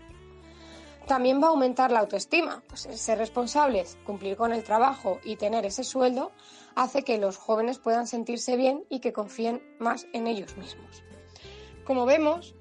También 1.07 1.43
va 1.43 1.49
a 1.49 1.51
aumentar 1.51 1.91
la 1.91 2.01
autoestima, 2.01 2.63
pues 2.67 2.83
ser 2.83 3.19
responsables, 3.19 3.99
cumplir 4.07 4.37
con 4.37 4.53
el 4.53 4.65
trabajo 4.65 5.21
y 5.23 5.37
tener 5.37 5.67
ese 5.67 5.85
sueldo 5.85 6.33
hace 6.75 7.03
que 7.03 7.19
los 7.19 7.37
jóvenes 7.37 7.79
puedan 7.79 8.07
sentirse 8.07 8.57
bien 8.57 8.85
y 8.89 9.01
que 9.01 9.13
confíen 9.13 9.63
más 9.79 10.07
en 10.13 10.27
ellos 10.27 10.57
mismos. 10.57 11.03
Como 11.85 12.07
vemos, 12.07 12.55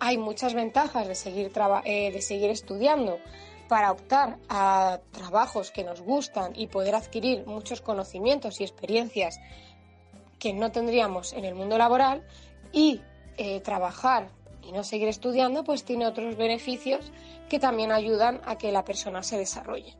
hay 0.00 0.18
muchas 0.18 0.52
ventajas 0.52 1.08
de 1.08 1.14
seguir, 1.14 1.50
eh, 1.84 2.12
de 2.12 2.20
seguir 2.20 2.50
estudiando 2.50 3.18
para 3.68 3.90
optar 3.92 4.38
a 4.48 5.00
trabajos 5.12 5.70
que 5.70 5.84
nos 5.84 6.00
gustan 6.00 6.52
y 6.54 6.68
poder 6.68 6.94
adquirir 6.94 7.46
muchos 7.46 7.80
conocimientos 7.80 8.60
y 8.60 8.64
experiencias 8.64 9.40
que 10.38 10.52
no 10.52 10.70
tendríamos 10.70 11.32
en 11.32 11.44
el 11.44 11.54
mundo 11.54 11.78
laboral 11.78 12.26
y 12.72 13.00
eh, 13.36 13.60
trabajar 13.60 14.28
y 14.62 14.72
no 14.72 14.84
seguir 14.84 15.08
estudiando, 15.08 15.64
pues 15.64 15.84
tiene 15.84 16.06
otros 16.06 16.36
beneficios 16.36 17.12
que 17.48 17.58
también 17.58 17.92
ayudan 17.92 18.40
a 18.44 18.58
que 18.58 18.72
la 18.72 18.84
persona 18.84 19.22
se 19.22 19.38
desarrolle. 19.38 19.94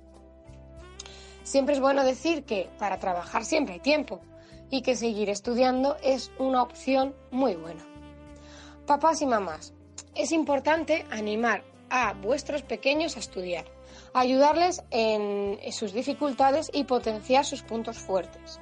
Siempre 1.45 1.75
es 1.75 1.81
bueno 1.81 2.05
decir 2.05 2.45
que 2.45 2.69
para 2.79 2.99
trabajar 2.99 3.45
siempre 3.45 3.75
hay 3.75 3.81
tiempo 3.81 4.21
y 4.69 4.83
que 4.83 4.97
seguir 4.97 5.31
estudiando 5.31 5.97
es 6.03 6.33
una 6.39 6.63
opción 6.63 7.15
muy 7.31 7.55
buena. 7.55 7.87
Papás 8.87 9.23
y 9.23 9.27
mamás, 9.27 9.73
es 10.15 10.33
importante 10.33 11.07
animar 11.11 11.63
a 11.91 12.13
vuestros 12.15 12.63
pequeños 12.63 13.17
a 13.17 13.21
estudiar, 13.21 13.65
ayudarles 14.15 14.83
en 14.91 15.59
sus 15.73 15.93
dificultades 15.93 16.71
y 16.73 16.85
potenciar 16.85 17.45
sus 17.45 17.63
puntos 17.63 17.99
fuertes. 17.99 18.61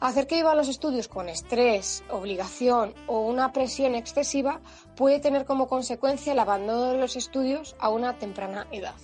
Hacer 0.00 0.26
que 0.26 0.36
vivan 0.36 0.56
los 0.56 0.68
estudios 0.68 1.08
con 1.08 1.28
estrés, 1.28 2.02
obligación 2.10 2.94
o 3.06 3.20
una 3.20 3.52
presión 3.52 3.94
excesiva 3.94 4.62
puede 4.96 5.20
tener 5.20 5.44
como 5.44 5.68
consecuencia 5.68 6.32
el 6.32 6.38
abandono 6.38 6.92
de 6.92 6.98
los 6.98 7.16
estudios 7.16 7.76
a 7.78 7.90
una 7.90 8.16
temprana 8.18 8.66
edad. 8.72 8.94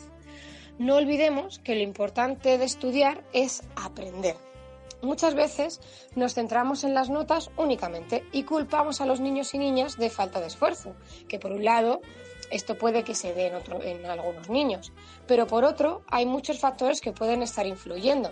No 0.79 0.97
olvidemos 0.97 1.59
que 1.59 1.75
lo 1.75 1.83
importante 1.83 2.57
de 2.57 2.65
estudiar 2.65 3.25
es 3.35 3.63
aprender. 3.77 4.37
Muchas 5.03 5.35
veces 5.35 5.81
nos 6.15 6.33
centramos 6.33 6.83
en 6.83 6.95
las 6.95 7.11
notas 7.11 7.51
únicamente 7.59 8.25
y 8.33 8.45
culpamos 8.45 9.03
a 9.03 9.07
los 9.07 9.21
niños 9.21 9.53
y 9.53 9.59
niñas 9.59 9.99
de 9.99 10.09
falta 10.09 10.41
de 10.41 10.47
esfuerzo, 10.47 10.97
que 11.29 11.39
por 11.39 11.53
un 11.53 11.65
lado 11.65 12.01
esto 12.51 12.77
puede 12.79 13.05
que 13.05 13.15
se 13.15 13.35
dé 13.35 13.49
en, 13.49 13.83
en 13.83 14.07
algunos 14.07 14.49
niños, 14.49 14.93
pero 15.27 15.47
por 15.47 15.65
otro 15.65 16.03
hay 16.09 16.27
muchos 16.27 16.59
factores 16.59 17.01
que 17.01 17.13
pueden 17.13 17.43
estar 17.43 17.67
influyendo, 17.67 18.31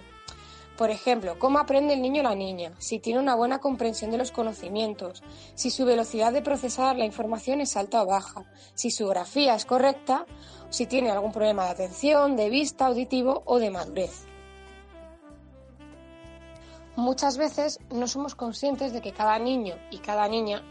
por 0.77 0.91
ejemplo, 0.91 1.39
cómo 1.39 1.61
aprende 1.61 1.95
el 1.95 2.03
niño 2.03 2.21
o 2.21 2.25
la 2.25 2.35
niña, 2.35 2.73
si 2.79 2.99
tiene 2.99 3.21
una 3.21 3.37
buena 3.37 3.61
comprensión 3.61 4.11
de 4.11 4.19
los 4.19 4.33
conocimientos, 4.33 5.23
si 5.55 5.71
su 5.71 5.85
velocidad 5.85 6.33
de 6.33 6.43
procesar 6.43 6.97
la 6.97 7.05
información 7.05 7.61
es 7.61 7.77
alta 7.77 8.03
o 8.03 8.07
baja, 8.07 8.45
si 8.75 8.91
su 8.91 9.07
grafía 9.07 9.55
es 9.55 9.67
correcta, 9.67 10.27
si 10.71 10.87
tiene 10.87 11.13
algún 11.13 11.31
problema 11.31 11.65
de 11.65 11.71
atención, 11.71 12.35
de 12.35 12.51
vista, 12.51 12.87
auditivo 12.87 13.45
o 13.47 13.61
de 13.61 13.71
madurez. 13.71 14.27
Muchas 16.97 17.39
veces 17.39 17.79
no 17.91 18.09
somos 18.09 18.35
conscientes 18.35 18.93
de 18.93 19.01
que 19.01 19.13
cada 19.13 19.39
niño 19.39 19.77
y 19.93 19.99
cada 19.99 20.27
niña 20.27 20.65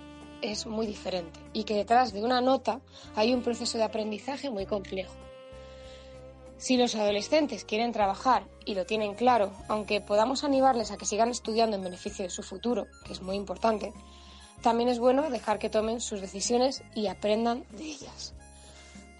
es 0.44 0.68
muy 0.68 0.86
diferente 0.86 1.40
y 1.54 1.64
que 1.64 1.76
detrás 1.76 2.14
de 2.14 2.24
una 2.24 2.42
nota 2.42 2.82
hay 3.16 3.34
un 3.34 3.42
proceso 3.42 3.78
de 3.78 3.86
aprendizaje 3.86 4.50
muy 4.50 4.66
complejo. 4.66 5.14
Si 6.58 6.78
los 6.78 6.96
adolescentes 6.96 7.66
quieren 7.66 7.92
trabajar 7.92 8.46
y 8.66 8.76
lo 8.76 8.86
tienen 8.86 9.16
claro, 9.16 9.52
aunque 9.68 10.02
podamos 10.02 10.44
animarles 10.44 10.92
a 10.92 10.98
que 10.98 11.06
sigan 11.06 11.30
estudiando 11.30 11.76
en 11.76 11.84
beneficio 11.84 12.24
de 12.24 12.30
su 12.30 12.44
futuro, 12.44 12.88
que 13.06 13.14
es 13.14 13.22
muy 13.22 13.36
importante, 13.36 13.94
también 14.62 14.90
es 14.90 15.00
bueno 15.00 15.30
dejar 15.30 15.60
que 15.60 15.70
tomen 15.70 16.00
sus 16.00 16.22
decisiones 16.22 16.84
y 16.96 17.08
aprendan 17.08 17.66
de 17.72 17.84
ellas. 17.84 18.34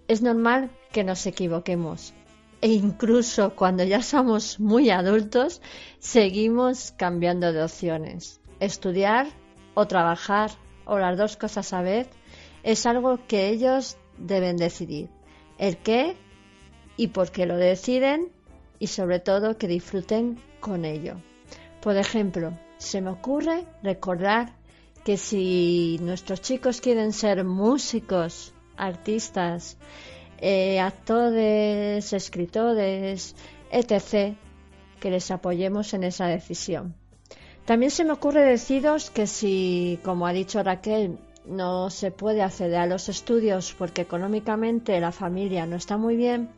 Es 0.07 0.21
normal 0.21 0.69
que 0.91 1.03
nos 1.03 1.25
equivoquemos 1.25 2.13
e 2.61 2.67
incluso 2.67 3.55
cuando 3.55 3.83
ya 3.83 4.03
somos 4.03 4.59
muy 4.59 4.91
adultos 4.91 5.63
seguimos 5.97 6.91
cambiando 6.91 7.51
de 7.51 7.63
opciones. 7.63 8.41
Estudiar 8.59 9.25
o 9.73 9.87
trabajar 9.87 10.51
o 10.85 10.99
las 10.99 11.17
dos 11.17 11.35
cosas 11.35 11.73
a 11.73 11.81
vez 11.81 12.09
es 12.61 12.85
algo 12.85 13.17
que 13.27 13.49
ellos 13.49 13.97
deben 14.19 14.55
decidir. 14.55 15.09
El 15.57 15.77
qué 15.77 16.15
y 16.95 17.07
por 17.07 17.31
qué 17.31 17.47
lo 17.47 17.57
deciden 17.57 18.31
y 18.79 18.87
sobre 18.87 19.19
todo 19.19 19.57
que 19.57 19.67
disfruten 19.67 20.39
con 20.59 20.85
ello. 20.85 21.15
Por 21.81 21.97
ejemplo, 21.97 22.57
se 22.77 23.01
me 23.01 23.09
ocurre 23.09 23.65
recordar 23.81 24.55
que 25.03 25.17
si 25.17 25.97
nuestros 26.01 26.41
chicos 26.41 26.81
quieren 26.81 27.11
ser 27.11 27.43
músicos, 27.43 28.53
artistas, 28.77 29.77
eh, 30.39 30.79
actores, 30.79 32.13
escritores, 32.13 33.35
etc., 33.71 34.35
que 34.99 35.11
les 35.11 35.31
apoyemos 35.31 35.93
en 35.93 36.03
esa 36.05 36.27
decisión. 36.27 36.95
También 37.65 37.91
se 37.91 38.03
me 38.03 38.13
ocurre 38.13 38.43
deciros 38.43 39.09
que 39.09 39.27
si, 39.27 39.99
como 40.03 40.27
ha 40.27 40.33
dicho 40.33 40.63
Raquel, 40.63 41.17
no 41.45 41.89
se 41.89 42.11
puede 42.11 42.41
acceder 42.41 42.77
a 42.77 42.85
los 42.85 43.09
estudios 43.09 43.73
porque 43.77 44.01
económicamente 44.01 44.99
la 44.99 45.11
familia 45.11 45.65
no 45.65 45.75
está 45.75 45.97
muy 45.97 46.15
bien, 46.15 46.49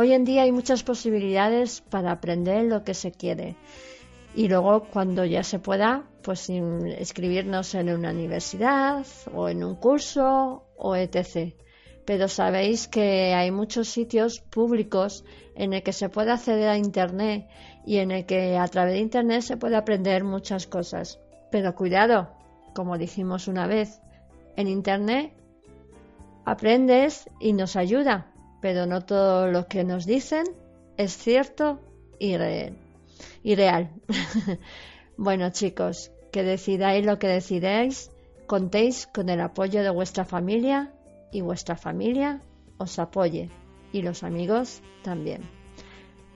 Hoy 0.00 0.12
en 0.12 0.24
día 0.24 0.42
hay 0.42 0.52
muchas 0.52 0.84
posibilidades 0.84 1.80
para 1.80 2.12
aprender 2.12 2.66
lo 2.66 2.84
que 2.84 2.94
se 2.94 3.10
quiere. 3.10 3.56
Y 4.32 4.46
luego, 4.46 4.84
cuando 4.84 5.24
ya 5.24 5.42
se 5.42 5.58
pueda, 5.58 6.04
pues 6.22 6.48
inscribirnos 6.50 7.74
en 7.74 7.90
una 7.90 8.12
universidad 8.12 9.04
o 9.34 9.48
en 9.48 9.64
un 9.64 9.74
curso 9.74 10.62
o 10.76 10.94
etc. 10.94 11.52
Pero 12.04 12.28
sabéis 12.28 12.86
que 12.86 13.34
hay 13.34 13.50
muchos 13.50 13.88
sitios 13.88 14.38
públicos 14.38 15.24
en 15.56 15.72
el 15.72 15.82
que 15.82 15.92
se 15.92 16.08
puede 16.08 16.30
acceder 16.30 16.68
a 16.68 16.78
Internet 16.78 17.48
y 17.84 17.96
en 17.96 18.12
el 18.12 18.24
que 18.24 18.56
a 18.56 18.68
través 18.68 18.92
de 18.92 19.00
Internet 19.00 19.42
se 19.42 19.56
puede 19.56 19.74
aprender 19.74 20.22
muchas 20.22 20.68
cosas. 20.68 21.18
Pero 21.50 21.74
cuidado, 21.74 22.28
como 22.72 22.98
dijimos 22.98 23.48
una 23.48 23.66
vez, 23.66 24.00
en 24.54 24.68
Internet 24.68 25.32
aprendes 26.44 27.28
y 27.40 27.52
nos 27.52 27.74
ayuda, 27.74 28.32
pero 28.60 28.86
no 28.86 29.04
todo 29.04 29.46
lo 29.48 29.66
que 29.66 29.84
nos 29.84 30.06
dicen 30.06 30.44
es 30.96 31.16
cierto 31.16 31.80
y, 32.18 32.34
y 33.42 33.54
real. 33.54 33.90
bueno 35.16 35.50
chicos, 35.50 36.10
que 36.32 36.42
decidáis 36.42 37.04
lo 37.04 37.18
que 37.18 37.28
decidáis, 37.28 38.10
contéis 38.46 39.06
con 39.06 39.28
el 39.28 39.40
apoyo 39.40 39.82
de 39.82 39.90
vuestra 39.90 40.24
familia 40.24 40.92
y 41.32 41.40
vuestra 41.40 41.76
familia 41.76 42.42
os 42.78 42.98
apoye 42.98 43.50
y 43.92 44.02
los 44.02 44.22
amigos 44.22 44.80
también. 45.02 45.42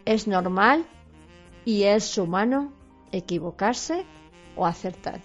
Es 0.05 0.27
normal 0.27 0.85
y 1.65 1.85
es 1.85 2.19
humano 2.19 2.73
equivocarse 3.13 4.05
o 4.57 4.67
acertar. 4.67 5.21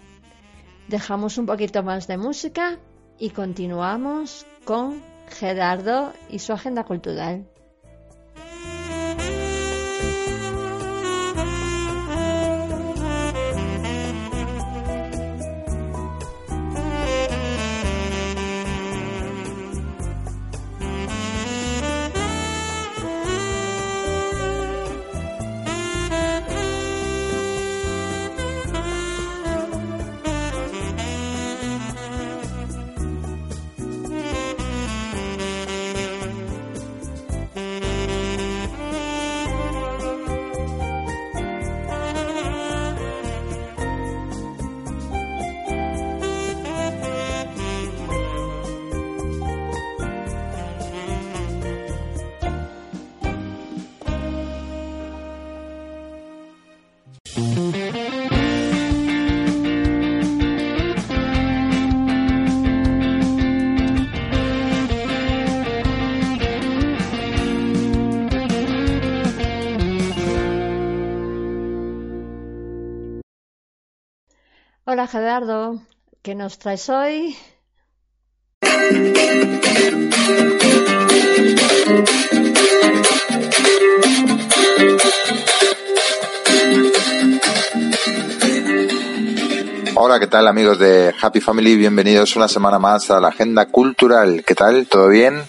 Dejamos 0.88 1.36
un 1.38 1.46
poquito 1.46 1.82
más 1.82 2.06
de 2.06 2.16
música 2.16 2.78
y 3.18 3.30
continuamos 3.30 4.46
con 4.64 5.02
Gerardo 5.28 6.12
y 6.28 6.38
su 6.38 6.52
agenda 6.52 6.84
cultural. 6.84 7.46
Hola 74.90 75.06
Gerardo, 75.06 75.82
¿qué 76.22 76.34
nos 76.34 76.58
traes 76.58 76.88
hoy? 76.88 77.36
Hola, 89.94 90.18
¿qué 90.18 90.26
tal 90.26 90.48
amigos 90.48 90.78
de 90.78 91.12
Happy 91.20 91.42
Family? 91.42 91.76
Bienvenidos 91.76 92.34
una 92.36 92.48
semana 92.48 92.78
más 92.78 93.10
a 93.10 93.20
la 93.20 93.28
Agenda 93.28 93.66
Cultural. 93.66 94.42
¿Qué 94.42 94.54
tal? 94.54 94.86
¿Todo 94.86 95.08
bien? 95.08 95.42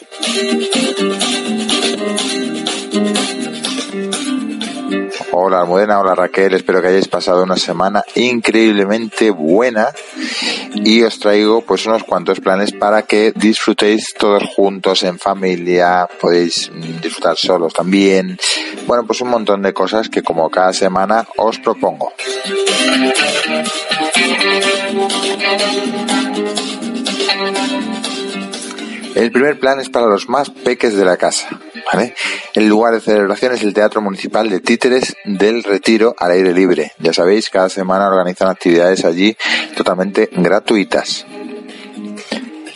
Hola 5.32 5.62
Almudena, 5.62 6.00
hola 6.00 6.16
Raquel, 6.16 6.56
espero 6.56 6.82
que 6.82 6.88
hayáis 6.88 7.08
pasado 7.08 7.44
una 7.44 7.56
semana 7.56 8.04
increíblemente 8.16 9.30
buena. 9.30 9.90
Y 10.74 11.04
os 11.04 11.20
traigo 11.20 11.62
pues 11.62 11.86
unos 11.86 12.04
cuantos 12.04 12.40
planes 12.40 12.72
para 12.72 13.04
que 13.04 13.32
disfrutéis 13.36 14.14
todos 14.18 14.44
juntos 14.56 15.04
en 15.04 15.20
familia, 15.20 16.08
podéis 16.20 16.72
disfrutar 17.02 17.38
solos 17.38 17.74
también, 17.74 18.40
bueno 18.88 19.06
pues 19.06 19.22
un 19.22 19.30
montón 19.30 19.62
de 19.62 19.74
cosas 19.74 20.10
que 20.10 20.24
como 20.24 20.50
cada 20.50 20.74
semana 20.74 21.28
os 21.38 21.60
propongo. 21.60 22.12
El 29.20 29.34
primer 29.34 29.60
plan 29.60 29.82
es 29.82 29.90
para 29.90 30.06
los 30.06 30.30
más 30.30 30.50
peques 30.50 30.96
de 30.96 31.04
la 31.04 31.18
casa. 31.18 31.50
El 32.54 32.70
lugar 32.70 32.94
de 32.94 33.02
celebración 33.02 33.54
es 33.54 33.62
el 33.64 33.74
Teatro 33.74 34.00
Municipal 34.00 34.50
de 34.50 34.62
Títeres 34.62 35.14
del 35.26 35.62
Retiro 35.62 36.16
al 36.18 36.32
aire 36.32 36.54
libre. 36.54 36.94
Ya 37.00 37.12
sabéis, 37.12 37.50
cada 37.50 37.68
semana 37.68 38.08
organizan 38.08 38.48
actividades 38.48 39.04
allí 39.04 39.36
totalmente 39.76 40.30
gratuitas. 40.32 41.26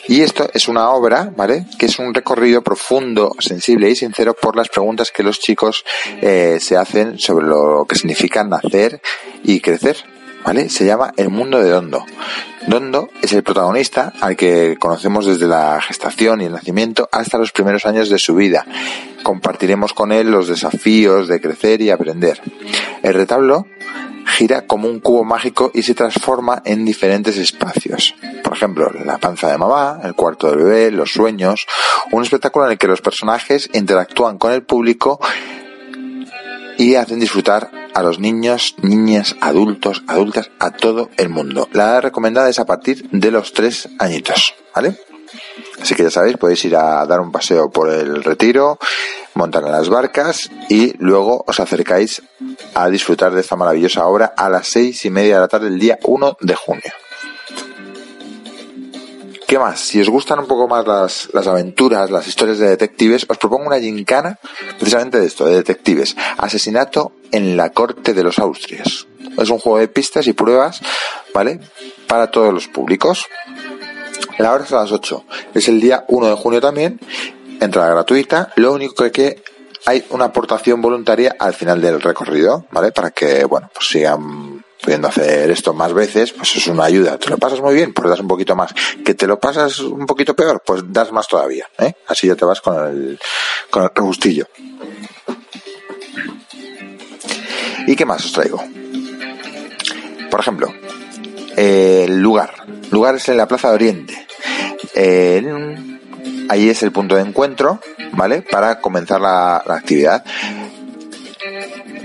Y 0.10 0.20
esto 0.20 0.50
es 0.54 0.68
una 0.68 0.90
obra, 0.90 1.32
¿vale? 1.34 1.66
Que 1.80 1.86
es 1.86 1.98
un 1.98 2.14
recorrido 2.14 2.62
profundo, 2.62 3.34
sensible 3.40 3.90
y 3.90 3.96
sincero 3.96 4.34
por 4.34 4.58
las 4.58 4.68
preguntas 4.68 5.12
que 5.12 5.24
los 5.24 5.40
chicos 5.40 5.86
eh, 6.22 6.58
se 6.60 6.76
hacen 6.76 7.20
sobre 7.20 7.48
lo 7.48 7.86
que 7.88 7.96
significa 7.96 8.44
nacer 8.44 9.02
y 9.46 9.62
crecer. 9.62 10.13
Se 10.68 10.86
llama 10.86 11.14
El 11.18 11.30
mundo 11.30 11.60
de 11.60 11.70
Dondo. 11.70 12.06
Dondo 12.68 13.10
es 13.22 13.34
el 13.34 13.44
protagonista 13.44 14.14
al 14.22 14.36
que 14.36 14.78
conocemos 14.78 15.26
desde 15.26 15.48
la 15.48 15.82
gestación 15.82 16.42
y 16.42 16.46
el 16.46 16.52
nacimiento 16.52 17.10
hasta 17.12 17.38
los 17.38 17.52
primeros 17.52 17.86
años 17.86 18.10
de 18.10 18.20
su 18.20 18.36
vida. 18.36 18.66
Compartiremos 19.24 19.94
con 19.94 20.12
él 20.12 20.30
los 20.30 20.48
desafíos 20.48 21.28
de 21.28 21.42
crecer 21.42 21.82
y 21.82 21.90
aprender. 21.90 22.40
El 23.02 23.14
retablo 23.16 23.66
gira 24.28 24.68
como 24.68 24.88
un 24.88 25.00
cubo 25.00 25.24
mágico 25.24 25.72
y 25.74 25.82
se 25.82 25.96
transforma 25.96 26.62
en 26.66 26.86
diferentes 26.86 27.38
espacios. 27.38 28.14
Por 28.44 28.54
ejemplo, 28.54 28.92
la 29.06 29.18
panza 29.18 29.50
de 29.50 29.58
mamá, 29.58 30.02
el 30.04 30.14
cuarto 30.14 30.52
del 30.52 30.64
bebé, 30.64 30.92
los 30.92 31.14
sueños, 31.14 31.66
un 32.12 32.22
espectáculo 32.22 32.66
en 32.66 32.74
el 32.74 32.78
que 32.78 32.88
los 32.88 33.02
personajes 33.02 33.70
interactúan 33.74 34.38
con 34.38 34.52
el 34.52 34.64
público 34.64 35.20
y 36.78 36.96
hacen 36.96 37.20
disfrutar 37.20 37.70
a 37.94 38.02
los 38.02 38.20
niños, 38.20 38.76
niñas, 38.82 39.36
adultos, 39.42 40.04
adultas, 40.08 40.50
a 40.60 40.72
todo 40.72 41.10
el 41.18 41.30
mundo. 41.30 41.70
La 41.74 41.86
edad 41.86 42.02
recomendada 42.04 42.50
es 42.50 42.60
a 42.60 42.66
partir 42.66 43.10
de 43.12 43.32
los 43.32 43.54
tres 43.54 43.90
añitos, 44.00 44.56
¿vale? 44.76 44.98
Así 45.82 45.96
que 45.96 46.04
ya 46.04 46.12
sabéis, 46.12 46.38
podéis 46.38 46.64
ir 46.66 46.76
a 46.76 47.06
dar 47.06 47.20
un 47.20 47.32
paseo 47.32 47.70
por 47.70 47.90
el 47.90 48.24
retiro, 48.24 48.78
montar 49.34 49.64
en 49.64 49.72
las 49.72 49.90
barcas 49.90 50.50
y 50.70 50.94
luego 50.98 51.44
os 51.48 51.60
acercáis 51.60 52.22
a 52.74 52.90
disfrutar 52.90 53.34
de 53.34 53.42
esta 53.42 53.56
maravillosa 53.56 54.06
obra 54.06 54.34
a 54.38 54.50
las 54.50 54.68
seis 54.68 55.04
y 55.06 55.10
media 55.10 55.36
de 55.36 55.42
la 55.42 55.48
tarde 55.48 55.70
del 55.70 55.80
día 55.80 56.00
1 56.04 56.38
de 56.40 56.56
junio. 56.56 56.92
¿Qué 59.48 59.60
más? 59.60 59.80
Si 59.80 60.00
os 60.00 60.10
gustan 60.10 60.40
un 60.40 60.48
poco 60.48 60.68
más 60.68 60.88
las, 60.88 61.30
las 61.34 61.48
aventuras, 61.48 62.10
las 62.10 62.28
historias 62.28 62.60
de 62.60 62.70
detectives, 62.70 63.26
os 63.30 63.38
propongo 63.38 63.68
una 63.68 63.80
gincana 63.80 64.40
precisamente 64.80 65.20
de 65.20 65.28
esto, 65.28 65.46
de 65.46 65.56
detectives. 65.56 66.16
Asesinato 66.38 67.14
en 67.32 67.58
la 67.58 67.72
corte 67.72 68.14
de 68.14 68.24
los 68.24 68.40
Austrias. 68.40 69.08
Es 69.38 69.50
un 69.50 69.60
juego 69.60 69.80
de 69.80 69.88
pistas 69.88 70.28
y 70.28 70.34
pruebas, 70.34 70.82
¿vale? 71.34 71.60
Para 72.08 72.32
todos 72.32 72.54
los 72.54 72.68
públicos. 72.68 73.26
La 74.38 74.54
hora 74.54 74.64
es 74.64 74.72
a 74.72 74.82
las 74.82 74.92
8. 74.92 75.26
Es 75.54 75.68
el 75.68 75.82
día 75.82 76.06
1 76.08 76.28
de 76.28 76.36
junio 76.36 76.62
también. 76.62 77.00
Entrada 77.60 77.90
gratuita. 77.94 78.52
Lo 78.56 78.74
único 78.74 79.10
que 79.12 79.44
hay 79.86 80.06
una 80.10 80.26
aportación 80.26 80.82
voluntaria 80.82 81.36
al 81.40 81.54
final 81.54 81.82
del 81.82 82.02
recorrido, 82.02 82.66
¿vale? 82.72 82.92
Para 82.92 83.12
que, 83.12 83.44
bueno, 83.46 83.70
pues 83.74 83.88
sigan 83.88 84.53
pudiendo 84.84 85.08
hacer 85.08 85.50
esto 85.50 85.74
más 85.74 85.94
veces, 85.94 86.34
pues 86.34 86.58
es 86.58 86.68
una 86.68 86.84
ayuda. 86.84 87.18
¿Te 87.18 87.30
lo 87.30 87.38
pasas 87.38 87.62
muy 87.62 87.74
bien? 87.74 87.94
Pues 87.94 88.10
das 88.10 88.20
un 88.20 88.28
poquito 88.28 88.54
más. 88.54 88.74
¿Que 89.06 89.14
te 89.14 89.26
lo 89.26 89.40
pasas 89.40 89.80
un 89.80 90.06
poquito 90.06 90.36
peor? 90.36 90.62
Pues 90.66 90.84
das 90.88 91.12
más 91.14 91.28
todavía. 91.28 91.68
¿eh? 91.80 91.94
Así 92.08 92.28
ya 92.28 92.36
te 92.36 92.44
vas 92.44 92.60
con 92.60 92.76
el, 92.86 93.20
con 93.70 93.84
el 93.84 93.90
regustillo. 93.96 94.46
¿Y 97.88 97.96
qué 97.96 98.06
más 98.06 98.26
os 98.26 98.34
traigo? 98.34 98.62
Por 100.30 100.40
ejemplo, 100.42 100.74
el 101.56 102.20
lugar. 102.20 102.54
Lugar 102.92 103.16
es 103.16 103.30
en 103.30 103.38
la 103.38 103.48
Plaza 103.48 103.70
de 103.70 103.76
Oriente. 103.76 104.28
ahí 106.50 106.70
es 106.70 106.84
el 106.84 106.92
punto 106.92 107.16
de 107.16 107.22
encuentro, 107.22 107.80
¿vale? 108.12 108.42
Para 108.42 108.82
comenzar 108.82 109.22
la, 109.22 109.64
la 109.66 109.76
actividad 109.76 110.26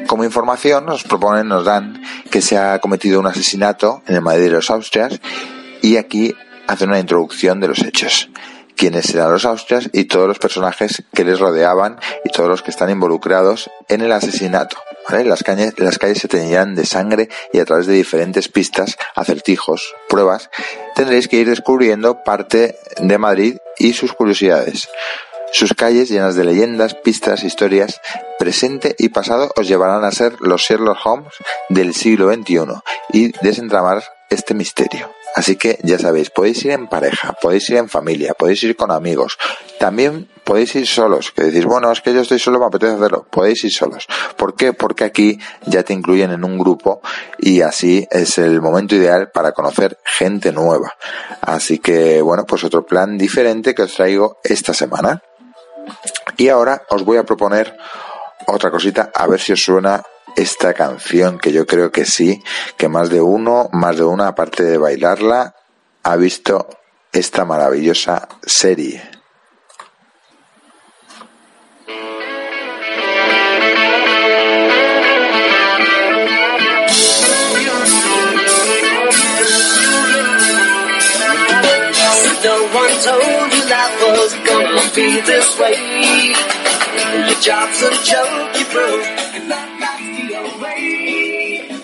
como 0.08 0.24
información 0.24 0.86
nos 0.86 1.04
proponen, 1.04 1.46
nos 1.46 1.64
dan 1.64 2.02
que 2.32 2.42
se 2.42 2.58
ha 2.58 2.80
cometido 2.80 3.20
un 3.20 3.28
asesinato 3.28 4.02
en 4.08 4.16
el 4.16 4.22
Madrid 4.22 4.46
de 4.46 4.50
los 4.50 4.70
Austrias 4.70 5.20
y 5.82 5.96
aquí 5.96 6.34
hacen 6.66 6.88
una 6.88 6.98
introducción 6.98 7.60
de 7.60 7.68
los 7.68 7.82
hechos 7.82 8.28
quiénes 8.78 9.12
eran 9.12 9.32
los 9.32 9.44
Austrias 9.44 9.90
y 9.92 10.04
todos 10.04 10.28
los 10.28 10.38
personajes 10.38 11.02
que 11.12 11.24
les 11.24 11.40
rodeaban 11.40 11.98
y 12.24 12.30
todos 12.30 12.48
los 12.48 12.62
que 12.62 12.70
están 12.70 12.88
involucrados 12.88 13.68
en 13.88 14.00
el 14.02 14.12
asesinato. 14.12 14.78
Las, 15.10 15.42
calles, 15.42 15.74
las 15.78 15.98
calles 15.98 16.18
se 16.18 16.28
teñirán 16.28 16.74
de 16.74 16.86
sangre 16.86 17.28
y 17.52 17.58
a 17.58 17.64
través 17.64 17.86
de 17.86 17.94
diferentes 17.94 18.48
pistas, 18.48 18.96
acertijos, 19.16 19.94
pruebas, 20.08 20.48
tendréis 20.94 21.28
que 21.28 21.38
ir 21.38 21.48
descubriendo 21.48 22.22
parte 22.22 22.76
de 22.98 23.18
Madrid 23.18 23.56
y 23.78 23.94
sus 23.94 24.12
curiosidades. 24.12 24.88
Sus 25.52 25.74
calles 25.74 26.08
llenas 26.08 26.34
de 26.34 26.44
leyendas, 26.44 26.94
pistas, 26.94 27.42
historias, 27.42 28.00
presente 28.38 28.94
y 28.98 29.08
pasado 29.08 29.50
os 29.56 29.66
llevarán 29.66 30.04
a 30.04 30.12
ser 30.12 30.36
los 30.40 30.62
Sherlock 30.62 30.98
Holmes 31.04 31.32
del 31.68 31.94
siglo 31.94 32.32
XXI 32.32 32.58
y 33.12 33.32
desentramar 33.42 34.02
este 34.30 34.54
misterio. 34.54 35.10
Así 35.34 35.56
que 35.56 35.78
ya 35.82 35.98
sabéis, 35.98 36.30
podéis 36.30 36.64
ir 36.64 36.72
en 36.72 36.88
pareja, 36.88 37.34
podéis 37.40 37.68
ir 37.70 37.76
en 37.76 37.88
familia, 37.88 38.34
podéis 38.34 38.62
ir 38.64 38.76
con 38.76 38.90
amigos, 38.90 39.38
también 39.78 40.28
podéis 40.42 40.74
ir 40.74 40.86
solos, 40.86 41.32
que 41.32 41.44
decís, 41.44 41.64
bueno, 41.64 41.92
es 41.92 42.00
que 42.00 42.12
yo 42.12 42.22
estoy 42.22 42.38
solo, 42.38 42.58
me 42.58 42.66
apetece 42.66 42.94
hacerlo, 42.94 43.26
podéis 43.30 43.62
ir 43.64 43.72
solos. 43.72 44.06
¿Por 44.36 44.54
qué? 44.54 44.72
Porque 44.72 45.04
aquí 45.04 45.38
ya 45.66 45.82
te 45.82 45.92
incluyen 45.92 46.32
en 46.32 46.44
un 46.44 46.58
grupo 46.58 47.02
y 47.38 47.60
así 47.60 48.06
es 48.10 48.38
el 48.38 48.60
momento 48.60 48.96
ideal 48.96 49.30
para 49.30 49.52
conocer 49.52 49.98
gente 50.04 50.52
nueva. 50.52 50.94
Así 51.40 51.78
que, 51.78 52.22
bueno, 52.22 52.44
pues 52.46 52.64
otro 52.64 52.84
plan 52.84 53.18
diferente 53.18 53.74
que 53.74 53.82
os 53.82 53.94
traigo 53.94 54.38
esta 54.42 54.74
semana. 54.74 55.22
Y 56.36 56.48
ahora 56.48 56.82
os 56.90 57.04
voy 57.04 57.16
a 57.16 57.24
proponer 57.24 57.76
otra 58.46 58.70
cosita, 58.70 59.10
a 59.14 59.26
ver 59.26 59.40
si 59.40 59.52
os 59.52 59.62
suena 59.62 60.02
esta 60.36 60.72
canción, 60.74 61.38
que 61.38 61.52
yo 61.52 61.66
creo 61.66 61.90
que 61.90 62.04
sí, 62.04 62.42
que 62.76 62.88
más 62.88 63.10
de 63.10 63.20
uno, 63.20 63.68
más 63.72 63.96
de 63.96 64.04
una, 64.04 64.28
aparte 64.28 64.62
de 64.62 64.78
bailarla, 64.78 65.54
ha 66.02 66.16
visto 66.16 66.68
esta 67.12 67.44
maravillosa 67.44 68.28
serie. 68.46 69.17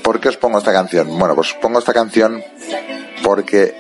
¿Por 0.03 0.21
qué 0.21 0.29
os 0.31 0.37
pongo 0.37 0.59
esta 0.59 0.73
canción? 0.73 1.17
Bueno, 1.17 1.37
pues 1.37 1.53
pongo 1.55 1.79
esta 1.79 1.93
canción 1.93 2.43
porque 3.23 3.73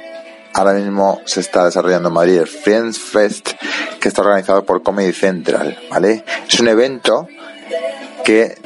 ahora 0.53 0.75
mismo 0.75 1.20
se 1.25 1.40
está 1.40 1.64
desarrollando 1.64 2.11
en 2.11 2.14
Madrid 2.14 2.38
el 2.38 2.47
Friends 2.47 2.99
Fest 2.99 3.51
que 4.01 4.09
está 4.09 4.23
organizado 4.23 4.64
por 4.64 4.85
Comedy 4.85 5.12
Central, 5.12 5.79
¿vale? 5.90 6.25
Es 6.49 6.61
un 6.61 6.68
evento 6.68 7.27
que 8.25 8.57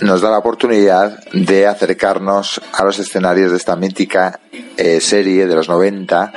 nos 0.00 0.20
da 0.20 0.30
la 0.30 0.38
oportunidad 0.38 1.22
de 1.32 1.68
acercarnos 1.68 2.60
a 2.72 2.84
los 2.84 2.98
escenarios 2.98 3.52
de 3.52 3.56
esta 3.56 3.76
mítica 3.76 4.40
eh, 4.76 5.00
serie 5.00 5.46
de 5.46 5.54
los 5.54 5.68
90 5.68 6.32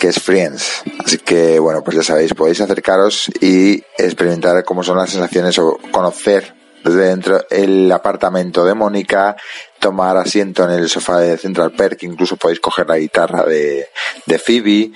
que 0.00 0.08
es 0.08 0.18
Friends. 0.18 0.82
Así 1.04 1.18
que, 1.18 1.58
bueno, 1.58 1.84
pues 1.84 1.98
ya 1.98 2.02
sabéis, 2.02 2.32
podéis 2.32 2.60
acercaros 2.62 3.30
y 3.40 3.74
experimentar 3.98 4.64
cómo 4.64 4.82
son 4.82 4.96
las 4.96 5.10
sensaciones 5.10 5.58
o 5.58 5.78
conocer 5.92 6.54
desde 6.82 7.04
dentro 7.04 7.44
el 7.50 7.92
apartamento 7.92 8.64
de 8.64 8.72
Mónica, 8.72 9.36
tomar 9.78 10.16
asiento 10.16 10.64
en 10.64 10.70
el 10.70 10.88
sofá 10.88 11.18
de 11.18 11.36
Central 11.36 11.72
Perk, 11.72 12.02
incluso 12.04 12.38
podéis 12.38 12.60
coger 12.60 12.88
la 12.88 12.96
guitarra 12.96 13.44
de, 13.44 13.88
de 14.24 14.38
Phoebe. 14.38 14.90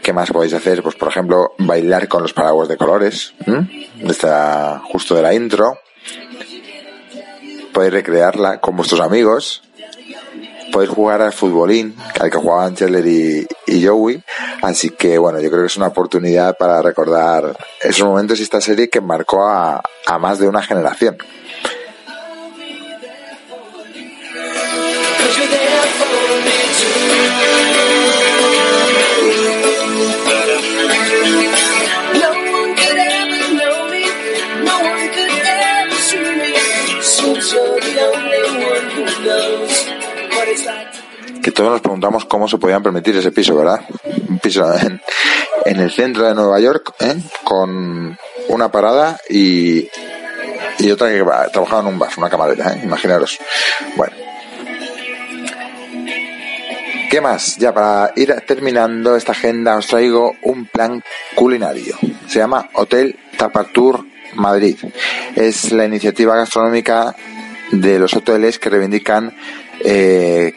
¿Qué 0.00 0.12
más 0.12 0.30
podéis 0.30 0.54
hacer? 0.54 0.80
Pues, 0.80 0.94
por 0.94 1.08
ejemplo, 1.08 1.54
bailar 1.58 2.06
con 2.06 2.22
los 2.22 2.32
paraguas 2.32 2.68
de 2.68 2.76
colores, 2.76 3.34
está 4.00 4.80
justo 4.84 5.16
de 5.16 5.22
la 5.22 5.34
intro. 5.34 5.76
Podéis 7.72 7.92
recrearla 7.92 8.60
con 8.60 8.76
vuestros 8.76 9.00
amigos 9.00 9.67
podéis 10.72 10.90
jugar 10.90 11.22
al 11.22 11.32
futbolín, 11.32 11.94
al 12.20 12.30
que 12.30 12.38
jugaban 12.38 12.74
Chandler 12.74 13.06
y, 13.06 13.46
y, 13.66 13.86
Joey. 13.86 14.22
Así 14.62 14.90
que 14.90 15.18
bueno, 15.18 15.40
yo 15.40 15.50
creo 15.50 15.62
que 15.62 15.66
es 15.66 15.76
una 15.76 15.88
oportunidad 15.88 16.56
para 16.56 16.82
recordar 16.82 17.56
esos 17.80 18.06
momentos 18.06 18.40
y 18.40 18.42
esta 18.42 18.60
serie 18.60 18.88
que 18.88 19.00
marcó 19.00 19.46
a 19.46 19.82
más 20.18 20.38
de 20.38 20.48
una 20.48 20.62
generación. 20.62 21.18
Que 41.42 41.52
todos 41.52 41.70
nos 41.70 41.80
preguntamos 41.80 42.24
cómo 42.24 42.48
se 42.48 42.58
podían 42.58 42.82
permitir 42.82 43.16
ese 43.16 43.30
piso, 43.30 43.56
¿verdad? 43.56 43.80
Un 44.28 44.38
piso 44.38 44.64
en, 44.74 45.00
el 45.80 45.90
centro 45.90 46.26
de 46.26 46.34
Nueva 46.34 46.58
York, 46.60 46.94
¿eh? 47.00 47.16
con 47.44 48.18
una 48.48 48.70
parada 48.70 49.18
y, 49.28 49.88
y 50.78 50.90
otra 50.90 51.08
que 51.08 51.24
trabajaba 51.52 51.82
en 51.82 51.86
un 51.88 51.98
bar, 51.98 52.10
una 52.16 52.30
camarera, 52.30 52.72
¿eh? 52.72 52.80
imaginaros. 52.84 53.38
Bueno. 53.96 54.14
¿Qué 57.10 57.22
más? 57.22 57.56
Ya 57.56 57.72
para 57.72 58.12
ir 58.16 58.34
terminando 58.46 59.16
esta 59.16 59.32
agenda 59.32 59.76
os 59.76 59.86
traigo 59.86 60.34
un 60.42 60.66
plan 60.66 61.02
culinario. 61.34 61.96
Se 62.26 62.38
llama 62.38 62.68
Hotel 62.74 63.18
Tapatur 63.38 64.04
Madrid. 64.34 64.76
Es 65.34 65.72
la 65.72 65.86
iniciativa 65.86 66.36
gastronómica 66.36 67.14
de 67.72 67.98
los 67.98 68.14
hoteles 68.14 68.58
que 68.58 68.70
reivindican 68.70 69.34
eh, 69.84 70.52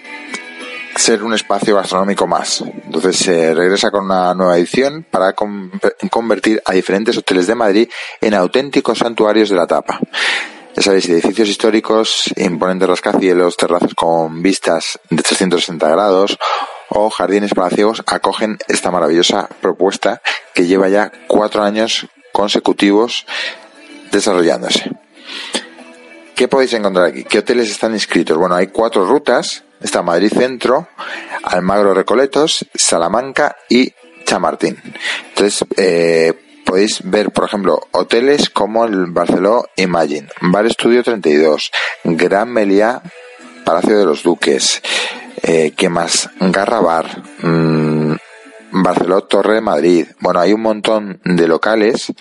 ser 1.02 1.24
un 1.24 1.34
espacio 1.34 1.76
gastronómico 1.76 2.28
más. 2.28 2.62
Entonces 2.86 3.16
se 3.18 3.56
regresa 3.56 3.90
con 3.90 4.06
una 4.06 4.36
nueva 4.36 4.56
edición 4.58 5.04
para 5.10 5.34
convertir 5.34 6.62
a 6.64 6.74
diferentes 6.74 7.18
hoteles 7.18 7.48
de 7.48 7.56
Madrid 7.56 7.90
en 8.22 8.36
auténticos 8.36 9.00
santuarios 9.00 9.50
de 9.50 9.56
la 9.56 9.66
tapa. 9.66 10.00
Ya 10.76 10.84
sabéis, 10.84 11.10
edificios 11.10 11.50
históricos, 11.50 12.32
imponentes 12.38 12.88
rascacielos, 12.88 13.58
terrazas 13.58 13.96
con 13.96 14.44
vistas 14.44 15.00
de 15.10 15.24
360 15.24 15.90
grados 15.90 16.38
o 16.90 17.10
jardines 17.10 17.54
palaciegos 17.56 18.04
acogen 18.06 18.60
esta 18.68 18.92
maravillosa 18.92 19.50
propuesta 19.60 20.22
que 20.54 20.68
lleva 20.68 20.88
ya 20.88 21.12
cuatro 21.28 21.64
años 21.64 22.08
consecutivos 22.32 23.26
desarrollándose. 24.12 24.92
¿Qué 26.36 26.48
podéis 26.48 26.74
encontrar 26.74 27.08
aquí? 27.08 27.24
¿Qué 27.24 27.40
hoteles 27.40 27.72
están 27.72 27.94
inscritos? 27.94 28.38
Bueno, 28.38 28.56
hay 28.56 28.68
cuatro 28.68 29.04
rutas. 29.06 29.64
Está 29.82 30.02
Madrid 30.02 30.32
Centro, 30.32 30.88
Almagro 31.44 31.94
Recoletos, 31.94 32.66
Salamanca 32.74 33.56
y 33.70 33.94
Chamartín. 34.26 34.78
Entonces, 35.30 35.66
eh, 35.78 36.34
podéis 36.66 37.02
ver, 37.04 37.32
por 37.32 37.46
ejemplo, 37.46 37.82
hoteles 37.92 38.50
como 38.50 38.86
el 38.86 39.08
Barceló 39.08 39.66
Imagine, 39.76 40.28
Bar 40.42 40.66
Estudio 40.66 41.04
32, 41.04 41.72
Gran 42.04 42.50
Meliá, 42.50 43.02
Palacio 43.66 43.98
de 43.98 44.06
los 44.06 44.24
Duques, 44.24 44.82
eh, 45.44 45.74
¿qué 45.76 45.90
más? 45.90 46.30
Garra 46.40 46.80
Bar, 46.80 47.24
mmm, 47.42 48.14
Barceló 48.72 49.24
Torre 49.24 49.56
de 49.56 49.62
Madrid. 49.62 50.08
Bueno, 50.20 50.40
hay 50.40 50.54
un 50.54 50.62
montón 50.62 51.20
de 51.26 51.48
locales 51.48 52.14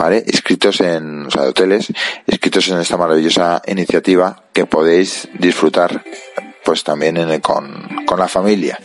¿vale? 0.00 0.24
Inscritos 0.26 0.80
en, 0.80 1.26
o 1.26 1.30
sea, 1.30 1.42
de 1.42 1.48
hoteles, 1.50 1.92
inscritos 2.26 2.68
en 2.68 2.78
esta 2.78 2.96
maravillosa 2.96 3.60
iniciativa 3.66 4.44
que 4.54 4.64
podéis 4.64 5.28
disfrutar, 5.38 6.02
pues 6.70 6.84
también 6.84 7.40
con, 7.40 8.04
con 8.06 8.16
la 8.16 8.28
familia. 8.28 8.78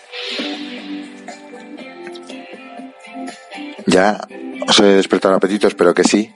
Ya 3.86 4.20
os 4.68 4.80
he 4.80 4.86
despertado 4.86 5.36
apetito, 5.36 5.68
espero 5.68 5.94
que 5.94 6.04
sí. 6.04 6.34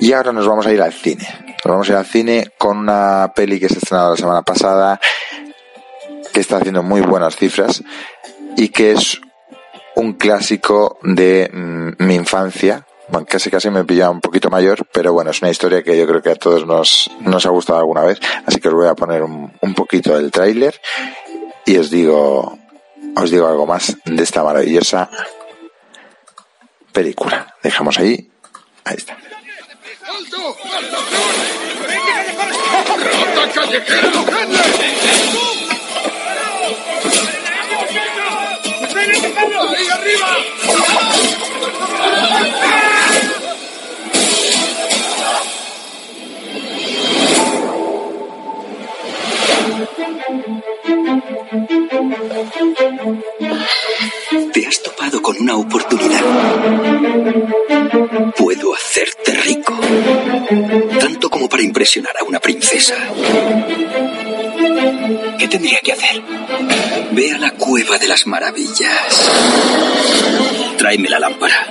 Y 0.00 0.12
ahora 0.12 0.32
nos 0.32 0.48
vamos 0.48 0.66
a 0.66 0.72
ir 0.72 0.82
al 0.82 0.92
cine. 0.92 1.28
Nos 1.64 1.72
vamos 1.72 1.88
a 1.88 1.92
ir 1.92 1.98
al 1.98 2.06
cine 2.06 2.50
con 2.58 2.78
una 2.78 3.30
peli 3.36 3.60
que 3.60 3.68
se 3.68 3.78
estrenado 3.78 4.10
la 4.10 4.16
semana 4.16 4.42
pasada, 4.42 4.98
que 6.32 6.40
está 6.40 6.56
haciendo 6.56 6.82
muy 6.82 7.02
buenas 7.02 7.36
cifras 7.36 7.84
y 8.56 8.70
que 8.70 8.90
es 8.90 9.20
un 9.94 10.14
clásico 10.14 10.98
de 11.04 11.48
mm, 11.52 12.04
mi 12.04 12.16
infancia. 12.16 12.84
Bueno, 13.08 13.26
casi 13.28 13.50
casi 13.50 13.68
me 13.70 13.84
pilla 13.84 14.10
un 14.10 14.20
poquito 14.20 14.48
mayor, 14.48 14.86
pero 14.92 15.12
bueno, 15.12 15.30
es 15.30 15.42
una 15.42 15.50
historia 15.50 15.82
que 15.82 15.98
yo 15.98 16.06
creo 16.06 16.22
que 16.22 16.30
a 16.30 16.34
todos 16.36 16.66
nos, 16.66 17.10
nos 17.20 17.44
ha 17.44 17.50
gustado 17.50 17.78
alguna 17.78 18.02
vez. 18.02 18.18
Así 18.46 18.60
que 18.60 18.68
os 18.68 18.74
voy 18.74 18.88
a 18.88 18.94
poner 18.94 19.22
un, 19.22 19.52
un 19.60 19.74
poquito 19.74 20.16
del 20.16 20.30
tráiler 20.30 20.80
y 21.64 21.76
os 21.76 21.90
digo, 21.90 22.58
os 23.16 23.30
digo 23.30 23.46
algo 23.46 23.66
más 23.66 23.96
de 24.04 24.22
esta 24.22 24.42
maravillosa 24.42 25.10
película. 26.92 27.54
Dejamos 27.62 27.98
ahí. 27.98 28.30
Ahí 28.84 28.96
está. 28.96 29.16
¿Te 54.52 54.66
has 54.66 54.82
topado 54.82 55.20
con 55.20 55.36
una 55.40 55.56
oportunidad. 55.56 56.22
Puedo 58.36 58.74
hacerte 58.74 59.34
rico. 59.34 59.74
Tanto 61.00 61.28
como 61.28 61.48
para 61.48 61.62
impresionar 61.62 62.16
a 62.20 62.24
una 62.24 62.40
princesa. 62.40 62.94
¿Qué 65.38 65.48
tendría 65.48 65.80
que 65.80 65.92
hacer? 65.92 66.22
Ve 67.12 67.32
a 67.32 67.38
la 67.38 67.50
cueva 67.52 67.98
de 67.98 68.08
las 68.08 68.26
maravillas. 68.26 69.30
Tráeme 70.78 71.08
la 71.08 71.18
lámpara. 71.18 71.66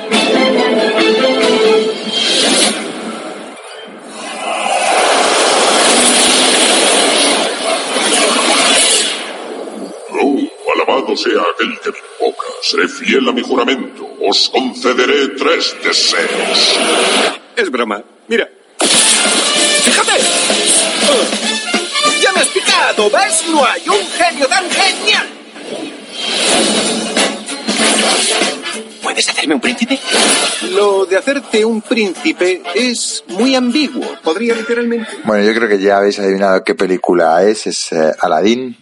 Alabado 11.01 11.17
sea 11.17 11.41
aquel 11.53 11.79
que 11.79 11.91
me 11.91 11.97
invoca. 11.97 12.47
Seré 12.61 12.87
fiel 12.87 13.27
a 13.27 13.31
mi 13.31 13.41
juramento. 13.41 14.07
Os 14.21 14.49
concederé 14.49 15.29
tres 15.29 15.75
deseos. 15.83 16.79
Es 17.55 17.69
broma. 17.69 18.03
Mira. 18.27 18.47
¡Fíjate! 19.83 20.13
¡Ya 22.21 22.31
me 22.33 22.39
has 22.39 22.47
picado! 22.47 23.09
¿Ves? 23.09 23.43
No 23.49 23.65
hay 23.65 23.81
un 23.89 24.07
genio 24.17 24.47
tan 24.47 24.69
genial. 24.69 25.27
¿Puedes 29.01 29.29
hacerme 29.29 29.55
un 29.55 29.61
príncipe? 29.61 29.99
Lo 30.71 31.05
de 31.05 31.17
hacerte 31.17 31.65
un 31.65 31.81
príncipe 31.81 32.61
es 32.75 33.23
muy 33.27 33.55
ambiguo. 33.55 34.07
Podría 34.23 34.55
literalmente. 34.55 35.09
Bueno, 35.23 35.43
yo 35.43 35.53
creo 35.53 35.67
que 35.67 35.79
ya 35.79 35.97
habéis 35.97 36.19
adivinado 36.19 36.63
qué 36.63 36.75
película 36.75 37.43
es. 37.43 37.67
Es 37.67 37.91
eh, 37.91 38.13
Aladdin. 38.19 38.77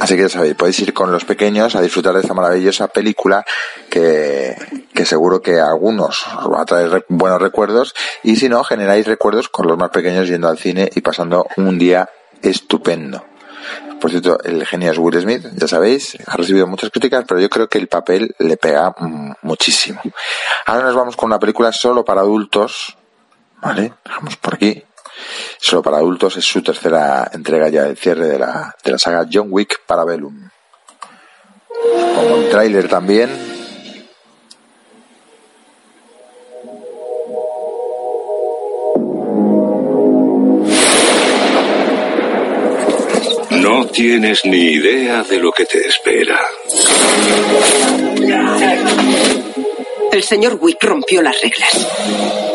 Así 0.00 0.16
que 0.16 0.22
ya 0.22 0.28
sabéis, 0.28 0.54
podéis 0.54 0.78
ir 0.80 0.94
con 0.94 1.10
los 1.10 1.24
pequeños 1.24 1.74
a 1.74 1.80
disfrutar 1.80 2.14
de 2.14 2.20
esta 2.20 2.34
maravillosa 2.34 2.88
película 2.88 3.44
que, 3.90 4.56
que 4.92 5.04
seguro 5.04 5.42
que 5.42 5.60
a 5.60 5.68
algunos 5.68 6.24
os 6.38 6.52
va 6.52 6.62
a 6.62 6.64
traer 6.64 7.04
buenos 7.08 7.40
recuerdos 7.40 7.94
y 8.22 8.36
si 8.36 8.48
no, 8.48 8.62
generáis 8.64 9.06
recuerdos 9.06 9.48
con 9.48 9.66
los 9.66 9.76
más 9.76 9.90
pequeños 9.90 10.28
yendo 10.28 10.48
al 10.48 10.58
cine 10.58 10.90
y 10.94 11.00
pasando 11.00 11.46
un 11.56 11.78
día 11.78 12.08
estupendo. 12.42 13.24
Por 14.00 14.10
cierto, 14.10 14.38
el 14.44 14.66
genio 14.66 14.92
es 14.92 14.98
Will 14.98 15.18
Smith, 15.20 15.46
ya 15.54 15.66
sabéis, 15.66 16.18
ha 16.26 16.36
recibido 16.36 16.66
muchas 16.66 16.90
críticas, 16.90 17.24
pero 17.26 17.40
yo 17.40 17.48
creo 17.48 17.68
que 17.68 17.78
el 17.78 17.88
papel 17.88 18.34
le 18.38 18.56
pega 18.56 18.94
muchísimo. 19.42 20.00
Ahora 20.66 20.84
nos 20.84 20.94
vamos 20.94 21.16
con 21.16 21.28
una 21.28 21.38
película 21.38 21.72
solo 21.72 22.04
para 22.04 22.20
adultos, 22.20 22.98
¿vale? 23.62 23.94
Dejamos 24.04 24.36
por 24.36 24.54
aquí. 24.54 24.84
Solo 25.58 25.82
para 25.82 25.98
adultos 25.98 26.36
es 26.36 26.44
su 26.44 26.62
tercera 26.62 27.30
entrega 27.32 27.68
ya 27.68 27.84
del 27.84 27.96
cierre 27.96 28.28
de 28.28 28.38
la, 28.38 28.74
de 28.82 28.90
la 28.90 28.98
saga 28.98 29.26
John 29.30 29.48
Wick 29.50 29.80
para 29.86 30.04
Bellum. 30.04 30.48
Con 32.14 32.32
un 32.32 32.48
tráiler 32.50 32.88
también. 32.88 33.54
No 43.50 43.86
tienes 43.86 44.44
ni 44.44 44.72
idea 44.72 45.22
de 45.22 45.38
lo 45.38 45.50
que 45.50 45.64
te 45.64 45.86
espera. 45.88 46.38
El 50.12 50.22
señor 50.22 50.58
Wick 50.60 50.82
rompió 50.84 51.22
las 51.22 51.40
reglas. 51.40 52.53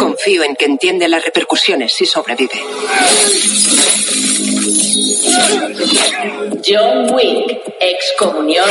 Confío 0.00 0.42
en 0.44 0.56
que 0.56 0.64
entiende 0.64 1.06
las 1.08 1.22
repercusiones 1.22 1.92
si 1.92 2.06
sobrevive. 2.06 2.58
John 6.66 7.12
Wick, 7.12 7.60
excomunión 7.78 8.70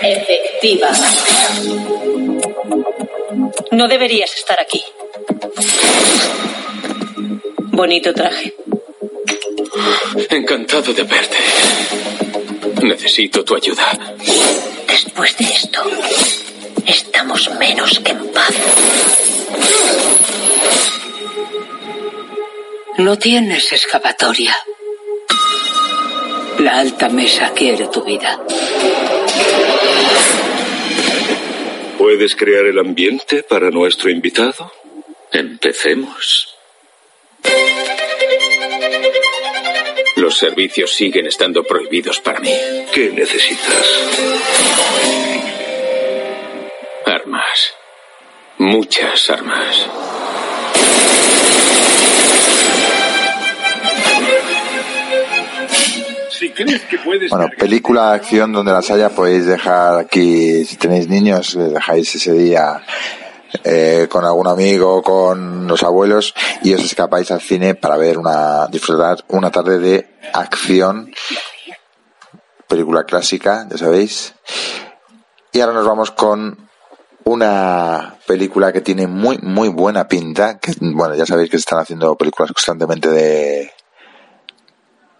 efectiva. 0.00 0.90
No 3.72 3.88
deberías 3.88 4.32
estar 4.36 4.60
aquí. 4.60 4.84
Bonito 7.72 8.14
traje. 8.14 8.54
Encantado 10.30 10.92
de 10.92 11.02
verte. 11.02 11.38
Necesito 12.82 13.44
tu 13.44 13.56
ayuda. 13.56 13.98
Después 14.86 15.36
de 15.38 15.44
esto, 15.44 15.82
estamos 16.86 17.50
menos 17.58 17.98
que 17.98 18.12
en 18.12 18.28
paz. 18.28 18.54
No 22.98 23.16
tienes 23.16 23.72
escapatoria. 23.72 24.56
La 26.58 26.80
alta 26.80 27.08
mesa 27.08 27.52
quiere 27.54 27.86
tu 27.86 28.02
vida. 28.02 28.40
¿Puedes 31.96 32.34
crear 32.34 32.66
el 32.66 32.76
ambiente 32.76 33.44
para 33.44 33.70
nuestro 33.70 34.10
invitado? 34.10 34.72
Empecemos. 35.30 36.56
Los 40.16 40.36
servicios 40.36 40.92
siguen 40.92 41.26
estando 41.26 41.62
prohibidos 41.62 42.18
para 42.18 42.40
mí. 42.40 42.52
¿Qué 42.92 43.10
necesitas? 43.10 43.86
Armas. 47.06 47.74
Muchas 48.58 49.30
armas. 49.30 49.86
Crees 56.64 56.82
que 56.82 56.98
puedes 56.98 57.30
Bueno, 57.30 57.48
película 57.56 58.10
de 58.10 58.16
acción 58.16 58.52
donde 58.52 58.72
las 58.72 58.90
haya 58.90 59.10
podéis 59.10 59.46
dejar 59.46 59.98
aquí, 59.98 60.64
si 60.64 60.76
tenéis 60.76 61.08
niños, 61.08 61.54
les 61.54 61.72
dejáis 61.72 62.14
ese 62.14 62.32
día 62.32 62.82
eh, 63.64 64.06
con 64.10 64.24
algún 64.24 64.46
amigo, 64.46 65.02
con 65.02 65.66
los 65.66 65.82
abuelos 65.82 66.34
y 66.62 66.74
os 66.74 66.84
escapáis 66.84 67.30
al 67.30 67.40
cine 67.40 67.74
para 67.74 67.96
ver 67.96 68.18
una, 68.18 68.66
disfrutar 68.66 69.24
una 69.28 69.50
tarde 69.50 69.78
de 69.78 70.18
acción, 70.32 71.12
película 72.66 73.04
clásica, 73.04 73.66
ya 73.70 73.78
sabéis. 73.78 74.34
Y 75.52 75.60
ahora 75.60 75.72
nos 75.72 75.86
vamos 75.86 76.10
con 76.10 76.68
una 77.24 78.16
película 78.26 78.72
que 78.72 78.80
tiene 78.80 79.06
muy, 79.06 79.38
muy 79.38 79.68
buena 79.68 80.08
pinta, 80.08 80.58
que 80.58 80.72
bueno, 80.80 81.14
ya 81.14 81.26
sabéis 81.26 81.50
que 81.50 81.56
se 81.56 81.62
están 81.62 81.78
haciendo 81.78 82.16
películas 82.16 82.52
constantemente 82.52 83.10
de, 83.10 83.70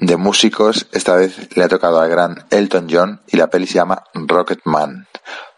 de 0.01 0.17
músicos. 0.17 0.87
Esta 0.93 1.17
vez 1.17 1.55
le 1.57 1.65
ha 1.65 1.69
tocado 1.69 2.01
al 2.01 2.09
gran 2.11 2.45
Elton 2.51 2.89
John 2.91 3.21
y 3.27 3.37
la 3.37 3.49
peli 3.49 3.67
se 3.67 3.75
llama 3.75 4.05
Rocket 4.15 4.61
Man. 4.65 5.07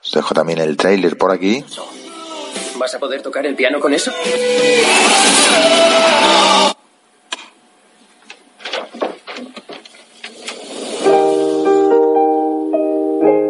Os 0.04 0.12
dejo 0.12 0.34
también 0.34 0.60
el 0.60 0.76
tráiler 0.76 1.16
por 1.18 1.30
aquí. 1.30 1.64
¿Vas 2.76 2.94
a 2.94 2.98
poder 2.98 3.20
tocar 3.22 3.44
el 3.46 3.54
piano 3.54 3.78
con 3.80 3.92
eso? 3.92 4.10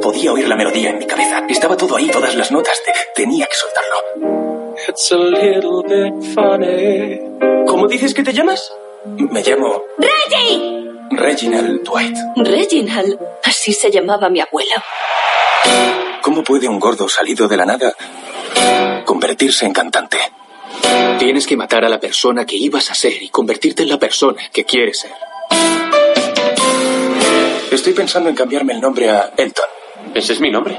Podía 0.02 0.32
oír 0.32 0.48
la 0.48 0.56
melodía 0.56 0.90
en 0.90 0.98
mi 0.98 1.06
cabeza. 1.06 1.44
Estaba 1.48 1.76
todo 1.76 1.96
ahí, 1.96 2.08
todas 2.10 2.34
las 2.34 2.50
notas. 2.50 2.80
Te- 2.84 3.22
tenía 3.22 3.46
que 3.46 3.54
soltarlo. 3.54 4.76
It's 4.88 5.12
a 5.12 5.16
little 5.16 5.82
bit 5.86 6.34
funny. 6.34 7.20
¿Cómo 7.66 7.86
dices 7.86 8.12
que 8.14 8.22
te 8.22 8.32
llamas? 8.32 8.72
Me 9.16 9.42
llamo 9.42 9.82
¡Reggie! 9.98 10.79
Reginald 11.10 11.82
Dwight. 11.82 12.16
Reginald. 12.36 13.18
Así 13.44 13.72
se 13.72 13.90
llamaba 13.90 14.28
mi 14.28 14.40
abuelo. 14.40 14.74
¿Cómo 16.22 16.42
puede 16.44 16.68
un 16.68 16.78
gordo 16.78 17.08
salido 17.08 17.48
de 17.48 17.56
la 17.56 17.66
nada 17.66 17.94
convertirse 19.04 19.66
en 19.66 19.72
cantante? 19.72 20.18
Tienes 21.18 21.46
que 21.46 21.56
matar 21.56 21.84
a 21.84 21.88
la 21.88 21.98
persona 21.98 22.46
que 22.46 22.56
ibas 22.56 22.90
a 22.90 22.94
ser 22.94 23.22
y 23.22 23.28
convertirte 23.28 23.82
en 23.82 23.88
la 23.88 23.98
persona 23.98 24.42
que 24.52 24.64
quieres 24.64 25.00
ser. 25.00 25.12
Estoy 27.70 27.92
pensando 27.92 28.28
en 28.28 28.34
cambiarme 28.34 28.74
el 28.74 28.80
nombre 28.80 29.10
a 29.10 29.32
Elton. 29.36 29.66
¿Ese 30.14 30.32
es 30.32 30.40
mi 30.40 30.50
nombre? 30.50 30.78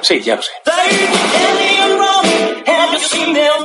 Sí, 0.00 0.20
ya 0.20 0.36
lo 0.36 0.42
sé. 0.42 0.52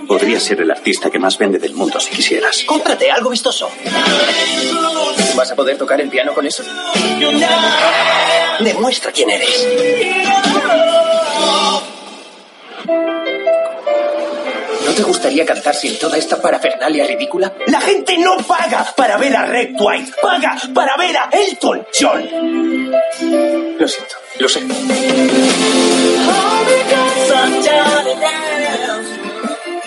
Podría 0.07 0.39
ser 0.39 0.61
el 0.61 0.71
artista 0.71 1.09
que 1.09 1.19
más 1.19 1.38
vende 1.38 1.59
del 1.59 1.73
mundo 1.73 1.99
si 1.99 2.11
quisieras. 2.11 2.63
Cómprate 2.65 3.11
algo 3.11 3.29
vistoso. 3.29 3.69
¿Vas 5.35 5.51
a 5.51 5.55
poder 5.55 5.77
tocar 5.77 5.99
el 6.01 6.09
piano 6.09 6.33
con 6.33 6.45
eso? 6.45 6.63
Demuestra 8.59 9.11
quién 9.11 9.29
eres. 9.29 9.67
¿No 14.85 14.93
te 14.93 15.03
gustaría 15.03 15.45
cantar 15.45 15.75
sin 15.75 15.99
toda 15.99 16.17
esta 16.17 16.41
parafernalia 16.41 17.05
ridícula? 17.05 17.53
La 17.67 17.81
gente 17.81 18.17
no 18.17 18.38
paga 18.38 18.85
para 18.95 19.17
ver 19.17 19.35
a 19.35 19.45
Red 19.45 19.75
Dwight. 19.77 20.15
Paga 20.21 20.57
para 20.73 20.95
ver 20.97 21.17
a 21.17 21.29
Elton 21.31 21.85
John. 21.99 22.91
Lo 23.77 23.88
siento, 23.88 24.15
lo 24.39 24.49
sé. 24.49 24.61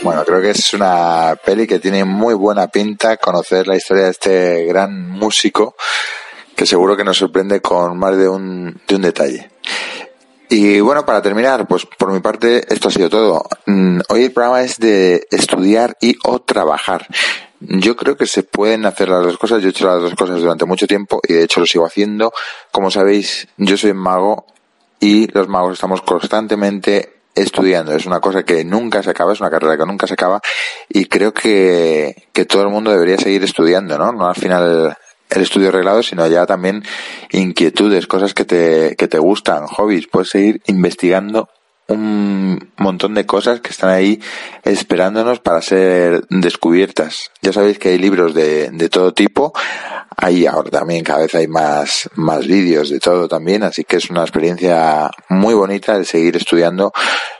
Bueno, 0.02 0.24
creo 0.24 0.40
que 0.40 0.50
es 0.50 0.72
una 0.72 1.36
peli 1.44 1.66
que 1.66 1.78
tiene 1.78 2.04
muy 2.04 2.32
buena 2.32 2.68
pinta 2.68 3.18
conocer 3.18 3.68
la 3.68 3.76
historia 3.76 4.04
de 4.04 4.10
este 4.10 4.64
gran 4.64 5.10
músico 5.10 5.74
que 6.56 6.64
seguro 6.64 6.96
que 6.96 7.04
nos 7.04 7.18
sorprende 7.18 7.60
con 7.60 7.98
más 7.98 8.16
de 8.16 8.26
un, 8.26 8.80
de 8.88 8.94
un 8.94 9.02
detalle. 9.02 9.50
Y 10.48 10.80
bueno, 10.80 11.04
para 11.04 11.20
terminar, 11.20 11.66
pues 11.68 11.86
por 11.86 12.12
mi 12.12 12.20
parte 12.20 12.64
esto 12.72 12.88
ha 12.88 12.90
sido 12.90 13.10
todo. 13.10 13.44
Mm, 13.66 14.00
hoy 14.08 14.24
el 14.24 14.32
programa 14.32 14.62
es 14.62 14.78
de 14.78 15.26
estudiar 15.30 15.96
y 16.00 16.16
o 16.24 16.40
trabajar. 16.40 17.06
Yo 17.60 17.94
creo 17.94 18.16
que 18.16 18.26
se 18.26 18.42
pueden 18.42 18.86
hacer 18.86 19.10
las 19.10 19.22
dos 19.22 19.36
cosas. 19.36 19.60
Yo 19.60 19.68
he 19.68 19.70
hecho 19.70 19.86
las 19.86 20.00
dos 20.00 20.14
cosas 20.14 20.40
durante 20.40 20.64
mucho 20.64 20.86
tiempo 20.86 21.20
y 21.28 21.34
de 21.34 21.44
hecho 21.44 21.60
lo 21.60 21.66
sigo 21.66 21.84
haciendo. 21.84 22.32
Como 22.72 22.90
sabéis, 22.90 23.48
yo 23.58 23.76
soy 23.76 23.92
mago 23.92 24.46
y 24.98 25.26
los 25.30 25.46
magos 25.46 25.74
estamos 25.74 26.00
constantemente 26.00 27.19
estudiando. 27.34 27.94
Es 27.94 28.06
una 28.06 28.20
cosa 28.20 28.42
que 28.42 28.64
nunca 28.64 29.02
se 29.02 29.10
acaba, 29.10 29.32
es 29.32 29.40
una 29.40 29.50
carrera 29.50 29.76
que 29.76 29.86
nunca 29.86 30.06
se 30.06 30.14
acaba 30.14 30.40
y 30.88 31.06
creo 31.06 31.32
que, 31.32 32.28
que 32.32 32.44
todo 32.44 32.62
el 32.62 32.68
mundo 32.68 32.90
debería 32.90 33.18
seguir 33.18 33.44
estudiando, 33.44 33.98
¿no? 33.98 34.12
No 34.12 34.26
al 34.26 34.36
final 34.36 34.96
el 35.30 35.42
estudio 35.42 35.68
arreglado, 35.68 36.02
sino 36.02 36.26
ya 36.26 36.44
también 36.46 36.82
inquietudes, 37.30 38.06
cosas 38.06 38.34
que 38.34 38.44
te, 38.44 38.96
que 38.96 39.08
te 39.08 39.18
gustan, 39.18 39.66
hobbies. 39.66 40.08
Puedes 40.08 40.30
seguir 40.30 40.60
investigando 40.66 41.48
un 41.90 42.70
montón 42.76 43.14
de 43.14 43.26
cosas 43.26 43.60
que 43.60 43.70
están 43.70 43.90
ahí 43.90 44.20
esperándonos 44.62 45.40
para 45.40 45.60
ser 45.62 46.24
descubiertas. 46.28 47.30
Ya 47.42 47.52
sabéis 47.52 47.78
que 47.78 47.90
hay 47.90 47.98
libros 47.98 48.34
de, 48.34 48.70
de 48.70 48.88
todo 48.88 49.12
tipo. 49.12 49.52
Ahí 50.16 50.46
ahora 50.46 50.70
también 50.70 51.04
cada 51.04 51.20
vez 51.20 51.34
hay 51.34 51.48
más, 51.48 52.10
más 52.14 52.46
vídeos 52.46 52.90
de 52.90 53.00
todo 53.00 53.28
también, 53.28 53.62
así 53.62 53.84
que 53.84 53.96
es 53.96 54.10
una 54.10 54.22
experiencia 54.22 55.10
muy 55.28 55.54
bonita 55.54 55.96
el 55.96 56.04
seguir 56.04 56.36
estudiando 56.36 56.92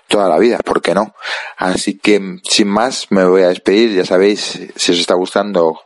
toda 0.08 0.28
la 0.28 0.38
vida, 0.38 0.58
¿por 0.58 0.80
qué 0.80 0.94
no? 0.94 1.14
Así 1.56 1.98
que 1.98 2.38
sin 2.42 2.68
más 2.68 3.06
me 3.10 3.24
voy 3.24 3.42
a 3.42 3.48
despedir, 3.48 3.94
ya 3.94 4.04
sabéis, 4.04 4.58
si 4.76 4.92
os 4.92 4.98
está 4.98 5.14
gustando 5.14 5.80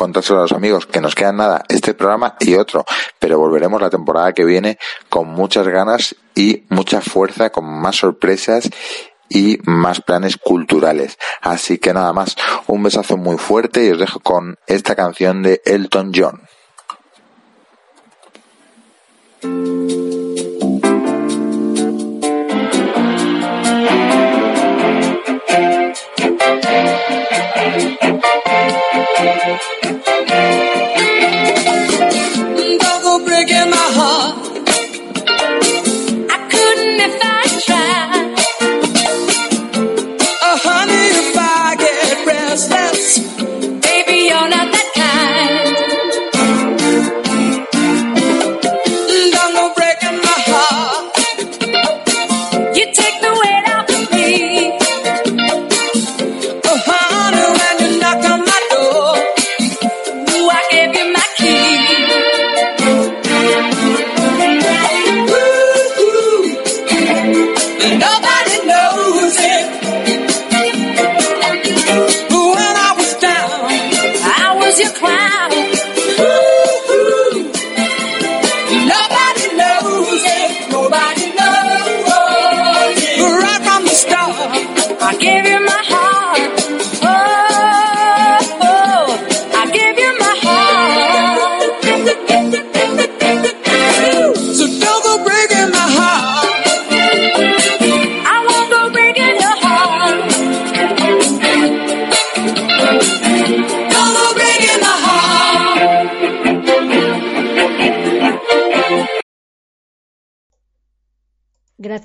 contárselo 0.00 0.38
a 0.38 0.42
los 0.44 0.52
amigos, 0.52 0.86
que 0.86 1.02
nos 1.02 1.14
quedan 1.14 1.36
nada, 1.36 1.62
este 1.68 1.92
programa 1.92 2.34
y 2.40 2.54
otro, 2.54 2.86
pero 3.18 3.38
volveremos 3.38 3.82
la 3.82 3.90
temporada 3.90 4.32
que 4.32 4.46
viene 4.46 4.78
con 5.10 5.28
muchas 5.28 5.68
ganas 5.68 6.16
y 6.34 6.64
mucha 6.70 7.02
fuerza, 7.02 7.50
con 7.50 7.66
más 7.66 7.96
sorpresas 7.96 8.70
y 9.28 9.58
más 9.64 10.00
planes 10.00 10.38
culturales. 10.38 11.18
Así 11.42 11.76
que 11.76 11.92
nada 11.92 12.14
más, 12.14 12.34
un 12.66 12.82
besazo 12.82 13.18
muy 13.18 13.36
fuerte 13.36 13.84
y 13.84 13.90
os 13.90 13.98
dejo 13.98 14.20
con 14.20 14.56
esta 14.66 14.96
canción 14.96 15.42
de 15.42 15.60
Elton 15.66 16.12
John. 16.14 16.40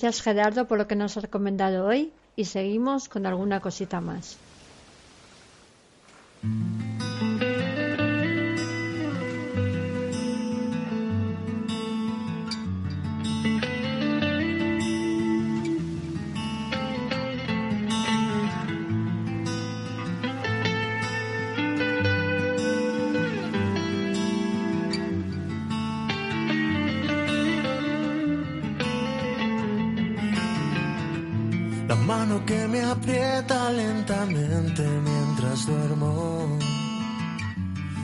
Gracias 0.06 0.24
Gerardo 0.24 0.68
por 0.68 0.78
lo 0.78 0.88
que 0.88 0.96
nos 0.96 1.18
ha 1.18 1.22
recomendado 1.22 1.88
hoy 1.88 2.14
y 2.36 2.46
seguimos 2.46 3.10
con 3.10 3.26
alguna 3.26 3.60
cosita 3.60 4.02
más. 4.02 4.38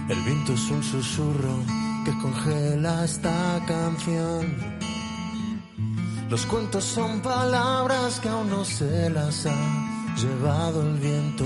El 0.10 0.20
viento 0.26 0.54
es 0.54 0.72
un 0.72 0.84
susurro 0.84 1.60
que 2.04 2.12
congela 2.20 3.06
esta 3.06 3.64
canción. 3.68 4.56
Los 6.30 6.46
cuentos 6.48 6.84
son 6.84 7.22
palabras 7.22 8.20
que 8.20 8.30
aún 8.30 8.50
no 8.50 8.66
se 8.66 9.10
las 9.12 9.46
ha 9.46 10.16
llevado 10.18 10.82
el 10.82 10.98
viento. 10.98 11.46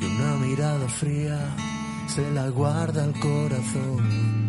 Y 0.00 0.04
una 0.06 0.36
mirada 0.36 0.88
fría 0.88 1.54
se 2.06 2.30
la 2.30 2.48
guarda 2.48 3.04
el 3.04 3.12
corazón. 3.20 4.43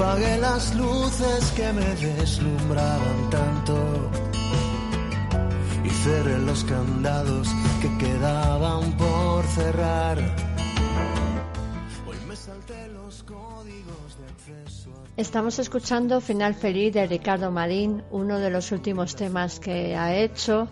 Apagué 0.00 0.38
las 0.38 0.74
luces 0.76 1.52
que 1.54 1.72
me 1.74 1.84
deslumbraban 1.84 3.28
tanto 3.28 4.10
y 5.84 5.90
cerré 5.90 6.38
los 6.38 6.64
candados 6.64 7.48
que 7.82 8.06
quedaban 8.06 8.96
por 8.96 9.44
cerrar. 9.44 10.18
Hoy 12.08 12.16
me 12.26 12.34
salté 12.34 12.88
los 12.88 13.22
códigos 13.24 14.18
de 14.18 14.26
acceso. 14.26 14.90
Estamos 15.18 15.58
escuchando 15.58 16.22
Final 16.22 16.54
Feliz 16.54 16.94
de 16.94 17.06
Ricardo 17.06 17.50
Marín, 17.50 18.02
uno 18.10 18.38
de 18.38 18.48
los 18.48 18.72
últimos 18.72 19.16
temas 19.16 19.60
que 19.60 19.96
ha 19.96 20.14
hecho. 20.14 20.68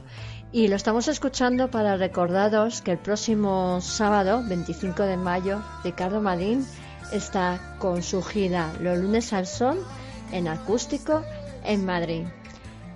Y 0.53 0.69
lo 0.69 0.77
estamos 0.77 1.07
escuchando 1.07 1.71
para 1.71 1.99
recordaros 1.99 2.81
que 2.81 2.93
el 2.93 2.99
próximo 2.99 3.83
sábado, 3.83 4.43
25 4.49 5.03
de 5.03 5.19
mayo, 5.19 5.61
Ricardo 5.85 6.23
Marín 6.23 6.65
está 7.13 7.77
con 7.79 8.03
su 8.03 8.23
gira 8.23 8.73
Los 8.81 8.99
lunes 8.99 9.33
al 9.33 9.47
sol 9.47 9.85
en 10.33 10.49
acústico 10.49 11.23
en 11.65 11.85
Madrid. 11.85 12.25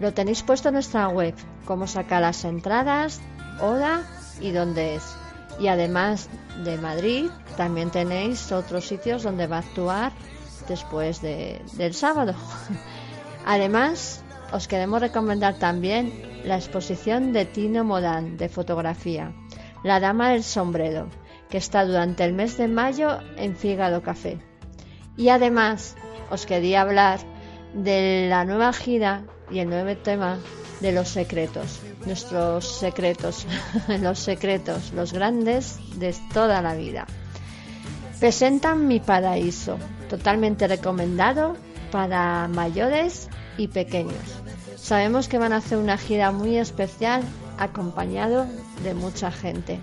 Lo 0.01 0.13
tenéis 0.13 0.43
puesto 0.43 0.69
en 0.69 0.75
nuestra 0.75 1.09
web, 1.09 1.35
cómo 1.65 1.87
sacar 1.87 2.23
las 2.23 2.45
entradas, 2.45 3.21
hora 3.61 4.03
y 4.41 4.51
dónde 4.51 4.97
es. 4.97 5.15
Y 5.61 5.69
además 5.69 6.29
de 6.65 6.79
Madrid, 6.79 7.31
también 7.57 7.91
tenéis 7.91 8.51
otros 8.53 8.87
sitios 8.87 9.23
donde 9.23 9.47
va 9.47 9.57
a 9.57 9.61
actuar 9.61 10.13
después 10.69 11.21
del 11.21 11.95
sábado. 11.95 12.35
además, 13.47 14.23
os 14.53 14.69
queremos 14.69 15.01
recomendar 15.01 15.55
también 15.55 16.43
la 16.45 16.57
exposición 16.57 17.33
de 17.33 17.45
Tino 17.45 17.85
Modán 17.85 18.37
de 18.37 18.49
fotografía, 18.49 19.33
La 19.85 20.01
Dama 20.01 20.31
del 20.31 20.43
Sombrero, 20.43 21.09
que 21.53 21.59
está 21.59 21.85
durante 21.85 22.25
el 22.25 22.33
mes 22.33 22.57
de 22.57 22.67
mayo 22.67 23.19
en 23.37 23.55
Fígado 23.55 24.01
Café. 24.01 24.39
Y 25.19 25.29
además 25.29 25.97
os 26.31 26.47
quería 26.47 26.81
hablar 26.81 27.21
de 27.75 28.27
la 28.31 28.47
nueva 28.47 28.73
gira 28.73 29.25
y 29.51 29.59
el 29.59 29.69
nuevo 29.69 29.95
tema 29.99 30.39
de 30.81 30.93
los 30.93 31.09
secretos, 31.09 31.81
nuestros 32.07 32.67
secretos, 32.79 33.47
los 34.01 34.19
secretos, 34.19 34.95
los 34.95 35.13
grandes 35.13 35.79
de 35.99 36.15
toda 36.33 36.63
la 36.63 36.75
vida. 36.75 37.07
Presentan 38.19 38.89
Mi 38.89 38.99
Paraíso, 38.99 39.77
totalmente 40.09 40.67
recomendado 40.67 41.55
para 41.91 42.49
mayores 42.49 43.29
y 43.59 43.69
pequeños. 43.69 44.41
Sabemos 44.77 45.29
que 45.29 45.37
van 45.37 45.53
a 45.53 45.57
hacer 45.57 45.77
una 45.77 45.99
gira 45.99 46.33
muy 46.33 46.57
especial 46.57 47.23
acompañado 47.59 48.47
de 48.83 48.95
mucha 48.95 49.31
gente. 49.31 49.83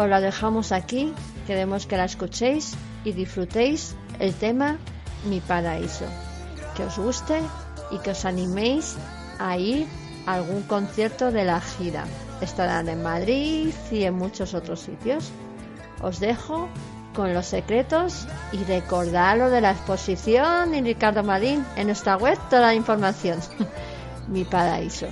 Os 0.00 0.08
la 0.08 0.22
dejamos 0.22 0.72
aquí, 0.72 1.12
queremos 1.46 1.84
que 1.84 1.98
la 1.98 2.06
escuchéis 2.06 2.72
y 3.04 3.12
disfrutéis 3.12 3.94
el 4.18 4.32
tema 4.32 4.78
Mi 5.26 5.40
Paraíso. 5.40 6.06
Que 6.74 6.84
os 6.84 6.96
guste 6.96 7.38
y 7.90 7.98
que 7.98 8.12
os 8.12 8.24
animéis 8.24 8.96
a 9.38 9.58
ir 9.58 9.86
a 10.24 10.36
algún 10.36 10.62
concierto 10.62 11.30
de 11.30 11.44
la 11.44 11.60
gira. 11.60 12.06
Estarán 12.40 12.88
en 12.88 13.02
Madrid 13.02 13.74
y 13.90 14.04
en 14.04 14.14
muchos 14.14 14.54
otros 14.54 14.80
sitios. 14.80 15.30
Os 16.00 16.18
dejo 16.18 16.70
con 17.14 17.34
los 17.34 17.44
secretos 17.44 18.26
y 18.52 18.64
recordad 18.64 19.36
lo 19.36 19.50
de 19.50 19.60
la 19.60 19.72
exposición 19.72 20.74
y 20.74 20.80
Ricardo 20.80 21.22
Madín 21.22 21.62
en 21.76 21.88
nuestra 21.88 22.16
web 22.16 22.38
toda 22.48 22.68
la 22.68 22.74
información. 22.74 23.38
Mi 24.28 24.44
paraíso. 24.44 25.08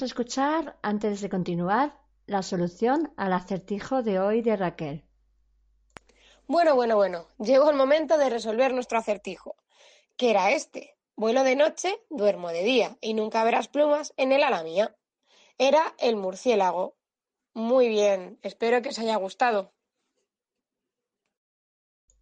Vamos 0.00 0.12
a 0.12 0.14
escuchar, 0.14 0.78
antes 0.80 1.20
de 1.20 1.28
continuar, 1.28 2.00
la 2.24 2.42
solución 2.42 3.12
al 3.18 3.34
acertijo 3.34 4.02
de 4.02 4.18
hoy 4.18 4.40
de 4.40 4.56
Raquel. 4.56 5.04
Bueno, 6.46 6.74
bueno, 6.74 6.96
bueno, 6.96 7.26
llegó 7.38 7.68
el 7.68 7.76
momento 7.76 8.16
de 8.16 8.30
resolver 8.30 8.72
nuestro 8.72 8.96
acertijo, 8.96 9.56
que 10.16 10.30
era 10.30 10.52
este. 10.52 10.96
Vuelo 11.16 11.44
de 11.44 11.54
noche, 11.54 11.94
duermo 12.08 12.48
de 12.48 12.62
día 12.62 12.96
y 13.02 13.12
nunca 13.12 13.44
verás 13.44 13.68
plumas 13.68 14.14
en 14.16 14.32
el 14.32 14.42
ala 14.42 14.62
mía. 14.62 14.96
Era 15.58 15.94
el 15.98 16.16
murciélago. 16.16 16.96
Muy 17.52 17.90
bien, 17.90 18.38
espero 18.40 18.80
que 18.80 18.88
os 18.88 18.98
haya 18.98 19.16
gustado. 19.16 19.74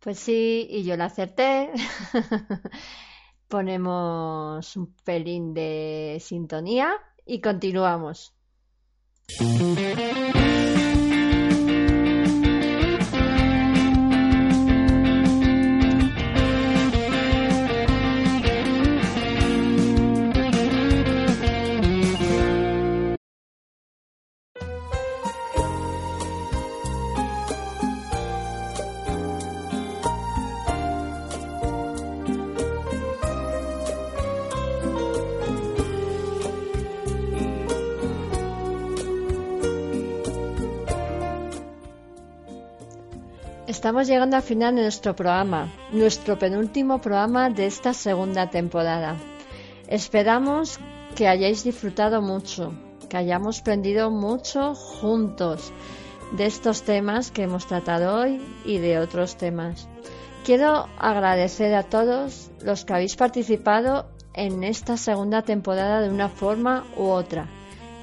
Pues 0.01 0.18
sí, 0.18 0.66
y 0.68 0.83
yo 0.83 0.97
la 0.97 1.05
acerté. 1.05 1.70
Ponemos 3.47 4.76
un 4.76 4.97
pelín 5.05 5.55
de 5.55 6.18
sintonía 6.20 7.01
y 7.29 7.41
continuamos. 7.41 8.33
Estamos 43.79 44.09
llegando 44.09 44.35
al 44.35 44.43
final 44.43 44.74
de 44.74 44.83
nuestro 44.83 45.14
programa, 45.14 45.72
nuestro 45.93 46.37
penúltimo 46.37 47.01
programa 47.01 47.49
de 47.49 47.66
esta 47.66 47.95
segunda 47.95 48.51
temporada. 48.51 49.16
Esperamos 49.87 50.81
que 51.14 51.29
hayáis 51.29 51.62
disfrutado 51.62 52.20
mucho, 52.20 52.72
que 53.09 53.16
hayamos 53.16 53.61
aprendido 53.61 54.11
mucho 54.11 54.74
juntos 54.74 55.72
de 56.33 56.47
estos 56.47 56.83
temas 56.83 57.31
que 57.31 57.45
hemos 57.45 57.68
tratado 57.68 58.20
hoy 58.20 58.43
y 58.64 58.79
de 58.79 58.99
otros 58.99 59.37
temas. 59.37 59.89
Quiero 60.45 60.89
agradecer 60.99 61.72
a 61.76 61.85
todos 61.85 62.51
los 62.61 62.85
que 62.85 62.95
habéis 62.95 63.14
participado 63.14 64.07
en 64.35 64.64
esta 64.64 64.97
segunda 64.97 65.43
temporada 65.43 66.01
de 66.01 66.11
una 66.11 66.29
forma 66.29 66.85
u 66.97 67.05
otra, 67.05 67.47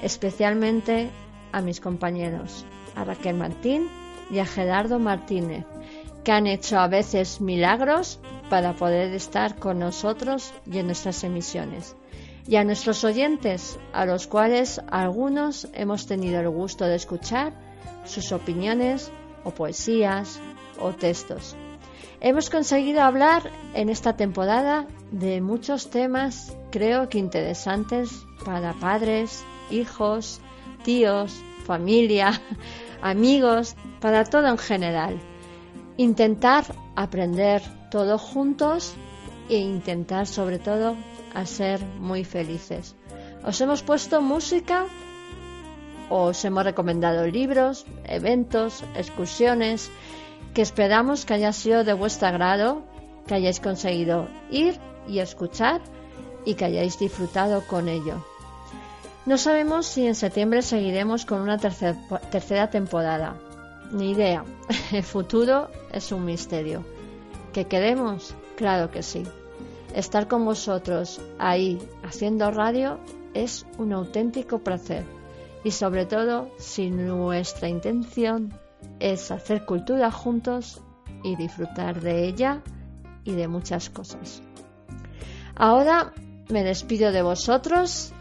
especialmente 0.02 1.10
a 1.52 1.60
mis 1.60 1.80
compañeros, 1.80 2.64
a 2.94 3.04
Raquel 3.04 3.36
Martín 3.36 4.05
y 4.30 4.38
a 4.38 4.46
Gerardo 4.46 4.98
Martínez, 4.98 5.64
que 6.24 6.32
han 6.32 6.46
hecho 6.46 6.78
a 6.78 6.88
veces 6.88 7.40
milagros 7.40 8.18
para 8.50 8.74
poder 8.74 9.12
estar 9.14 9.56
con 9.56 9.78
nosotros 9.78 10.52
y 10.70 10.78
en 10.78 10.86
nuestras 10.86 11.22
emisiones. 11.24 11.96
Y 12.48 12.56
a 12.56 12.64
nuestros 12.64 13.02
oyentes, 13.04 13.78
a 13.92 14.06
los 14.06 14.26
cuales 14.26 14.80
algunos 14.90 15.68
hemos 15.72 16.06
tenido 16.06 16.40
el 16.40 16.48
gusto 16.48 16.84
de 16.84 16.94
escuchar 16.94 17.52
sus 18.04 18.30
opiniones 18.32 19.10
o 19.44 19.50
poesías 19.50 20.40
o 20.80 20.92
textos. 20.92 21.56
Hemos 22.20 22.50
conseguido 22.50 23.02
hablar 23.02 23.50
en 23.74 23.88
esta 23.88 24.16
temporada 24.16 24.86
de 25.10 25.40
muchos 25.40 25.90
temas, 25.90 26.56
creo 26.70 27.08
que 27.08 27.18
interesantes 27.18 28.10
para 28.44 28.72
padres, 28.72 29.44
hijos, 29.70 30.40
tíos, 30.82 31.34
familia, 31.66 32.40
amigos, 33.02 33.76
para 34.00 34.24
todo 34.24 34.48
en 34.48 34.58
general. 34.58 35.18
Intentar 35.96 36.64
aprender 36.94 37.62
todos 37.90 38.20
juntos 38.20 38.94
e 39.48 39.56
intentar 39.58 40.26
sobre 40.26 40.58
todo 40.58 40.96
a 41.34 41.46
ser 41.46 41.84
muy 41.98 42.24
felices. 42.24 42.96
Os 43.44 43.60
hemos 43.60 43.82
puesto 43.82 44.20
música, 44.20 44.86
os 46.10 46.44
hemos 46.44 46.64
recomendado 46.64 47.26
libros, 47.26 47.86
eventos, 48.04 48.84
excursiones, 48.94 49.90
que 50.54 50.62
esperamos 50.62 51.24
que 51.24 51.34
haya 51.34 51.52
sido 51.52 51.84
de 51.84 51.92
vuestro 51.92 52.28
agrado, 52.28 52.82
que 53.26 53.34
hayáis 53.34 53.60
conseguido 53.60 54.28
ir 54.50 54.80
y 55.06 55.18
escuchar 55.18 55.80
y 56.44 56.54
que 56.54 56.64
hayáis 56.64 56.98
disfrutado 56.98 57.66
con 57.66 57.88
ello. 57.88 58.24
No 59.26 59.38
sabemos 59.38 59.86
si 59.86 60.06
en 60.06 60.14
septiembre 60.14 60.62
seguiremos 60.62 61.26
con 61.26 61.40
una 61.40 61.58
tercera 61.58 62.70
temporada. 62.70 63.36
Ni 63.90 64.12
idea. 64.12 64.44
El 64.92 65.02
futuro 65.02 65.68
es 65.92 66.12
un 66.12 66.24
misterio. 66.24 66.84
¿Qué 67.52 67.64
queremos? 67.64 68.36
Claro 68.56 68.92
que 68.92 69.02
sí. 69.02 69.24
Estar 69.94 70.28
con 70.28 70.44
vosotros 70.44 71.20
ahí 71.38 71.80
haciendo 72.04 72.52
radio 72.52 73.00
es 73.34 73.66
un 73.78 73.92
auténtico 73.92 74.60
placer. 74.60 75.04
Y 75.64 75.72
sobre 75.72 76.06
todo 76.06 76.48
si 76.58 76.90
nuestra 76.90 77.68
intención 77.68 78.54
es 79.00 79.32
hacer 79.32 79.64
cultura 79.64 80.12
juntos 80.12 80.80
y 81.24 81.34
disfrutar 81.34 82.00
de 82.00 82.28
ella 82.28 82.62
y 83.24 83.32
de 83.32 83.48
muchas 83.48 83.90
cosas. 83.90 84.40
Ahora 85.56 86.12
me 86.48 86.62
despido 86.62 87.10
de 87.10 87.22
vosotros 87.22 88.12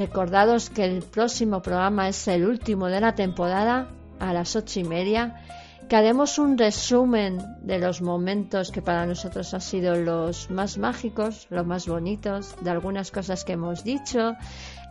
Recordados 0.00 0.70
que 0.70 0.86
el 0.86 1.02
próximo 1.02 1.60
programa 1.60 2.08
es 2.08 2.26
el 2.26 2.46
último 2.46 2.86
de 2.86 3.02
la 3.02 3.14
temporada 3.14 3.88
a 4.18 4.32
las 4.32 4.56
ocho 4.56 4.80
y 4.80 4.84
media, 4.84 5.44
que 5.90 5.94
haremos 5.94 6.38
un 6.38 6.56
resumen 6.56 7.38
de 7.60 7.78
los 7.78 8.00
momentos 8.00 8.70
que 8.70 8.80
para 8.80 9.04
nosotros 9.04 9.52
han 9.52 9.60
sido 9.60 9.96
los 9.96 10.50
más 10.50 10.78
mágicos, 10.78 11.46
los 11.50 11.66
más 11.66 11.86
bonitos, 11.86 12.56
de 12.62 12.70
algunas 12.70 13.10
cosas 13.10 13.44
que 13.44 13.52
hemos 13.52 13.84
dicho, 13.84 14.36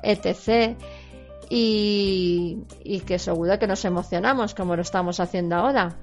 etc. 0.03 0.77
Y, 1.49 2.59
y 2.83 2.99
que 2.99 3.17
seguro 3.17 3.57
que 3.57 3.65
nos 3.65 3.83
emocionamos 3.85 4.53
como 4.53 4.75
lo 4.75 4.83
estamos 4.83 5.19
haciendo 5.19 5.55
ahora. 5.55 5.97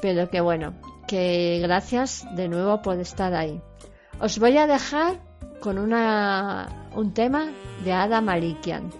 Pero 0.00 0.30
que 0.30 0.40
bueno, 0.40 0.74
que 1.08 1.58
gracias 1.60 2.24
de 2.36 2.46
nuevo 2.48 2.82
por 2.82 3.00
estar 3.00 3.34
ahí. 3.34 3.60
Os 4.20 4.38
voy 4.38 4.56
a 4.58 4.68
dejar 4.68 5.18
con 5.64 5.78
una, 5.78 6.68
un 6.94 7.14
tema 7.14 7.48
de 7.84 7.92
Ada 7.94 8.20
Malikian. 8.20 8.90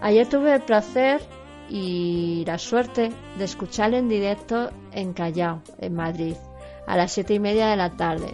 Ayer 0.00 0.26
tuve 0.26 0.54
el 0.54 0.62
placer 0.62 1.20
y 1.68 2.42
la 2.46 2.56
suerte 2.56 3.12
de 3.36 3.44
escucharle 3.44 3.98
en 3.98 4.08
directo 4.08 4.70
en 4.92 5.12
Callao, 5.12 5.60
en 5.76 5.94
Madrid, 5.94 6.36
a 6.86 6.96
las 6.96 7.12
siete 7.12 7.34
y 7.34 7.38
media 7.38 7.68
de 7.68 7.76
la 7.76 7.98
tarde. 7.98 8.32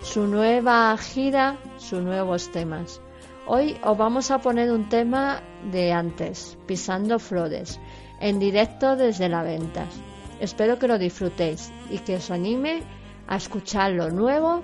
Su 0.00 0.28
nueva 0.28 0.96
gira, 0.96 1.56
sus 1.78 2.02
nuevos 2.02 2.52
temas. 2.52 3.00
Hoy 3.48 3.76
os 3.82 3.98
vamos 3.98 4.30
a 4.30 4.38
poner 4.38 4.70
un 4.70 4.88
tema 4.88 5.42
de 5.72 5.92
antes, 5.92 6.56
Pisando 6.68 7.18
Flores, 7.18 7.80
en 8.20 8.38
directo 8.38 8.94
desde 8.94 9.28
la 9.28 9.42
ventas. 9.42 9.92
Espero 10.38 10.78
que 10.78 10.86
lo 10.86 10.98
disfrutéis 10.98 11.72
y 11.90 11.98
que 11.98 12.14
os 12.14 12.30
anime 12.30 12.84
a 13.26 13.38
escuchar 13.38 13.90
lo 13.90 14.08
nuevo 14.08 14.62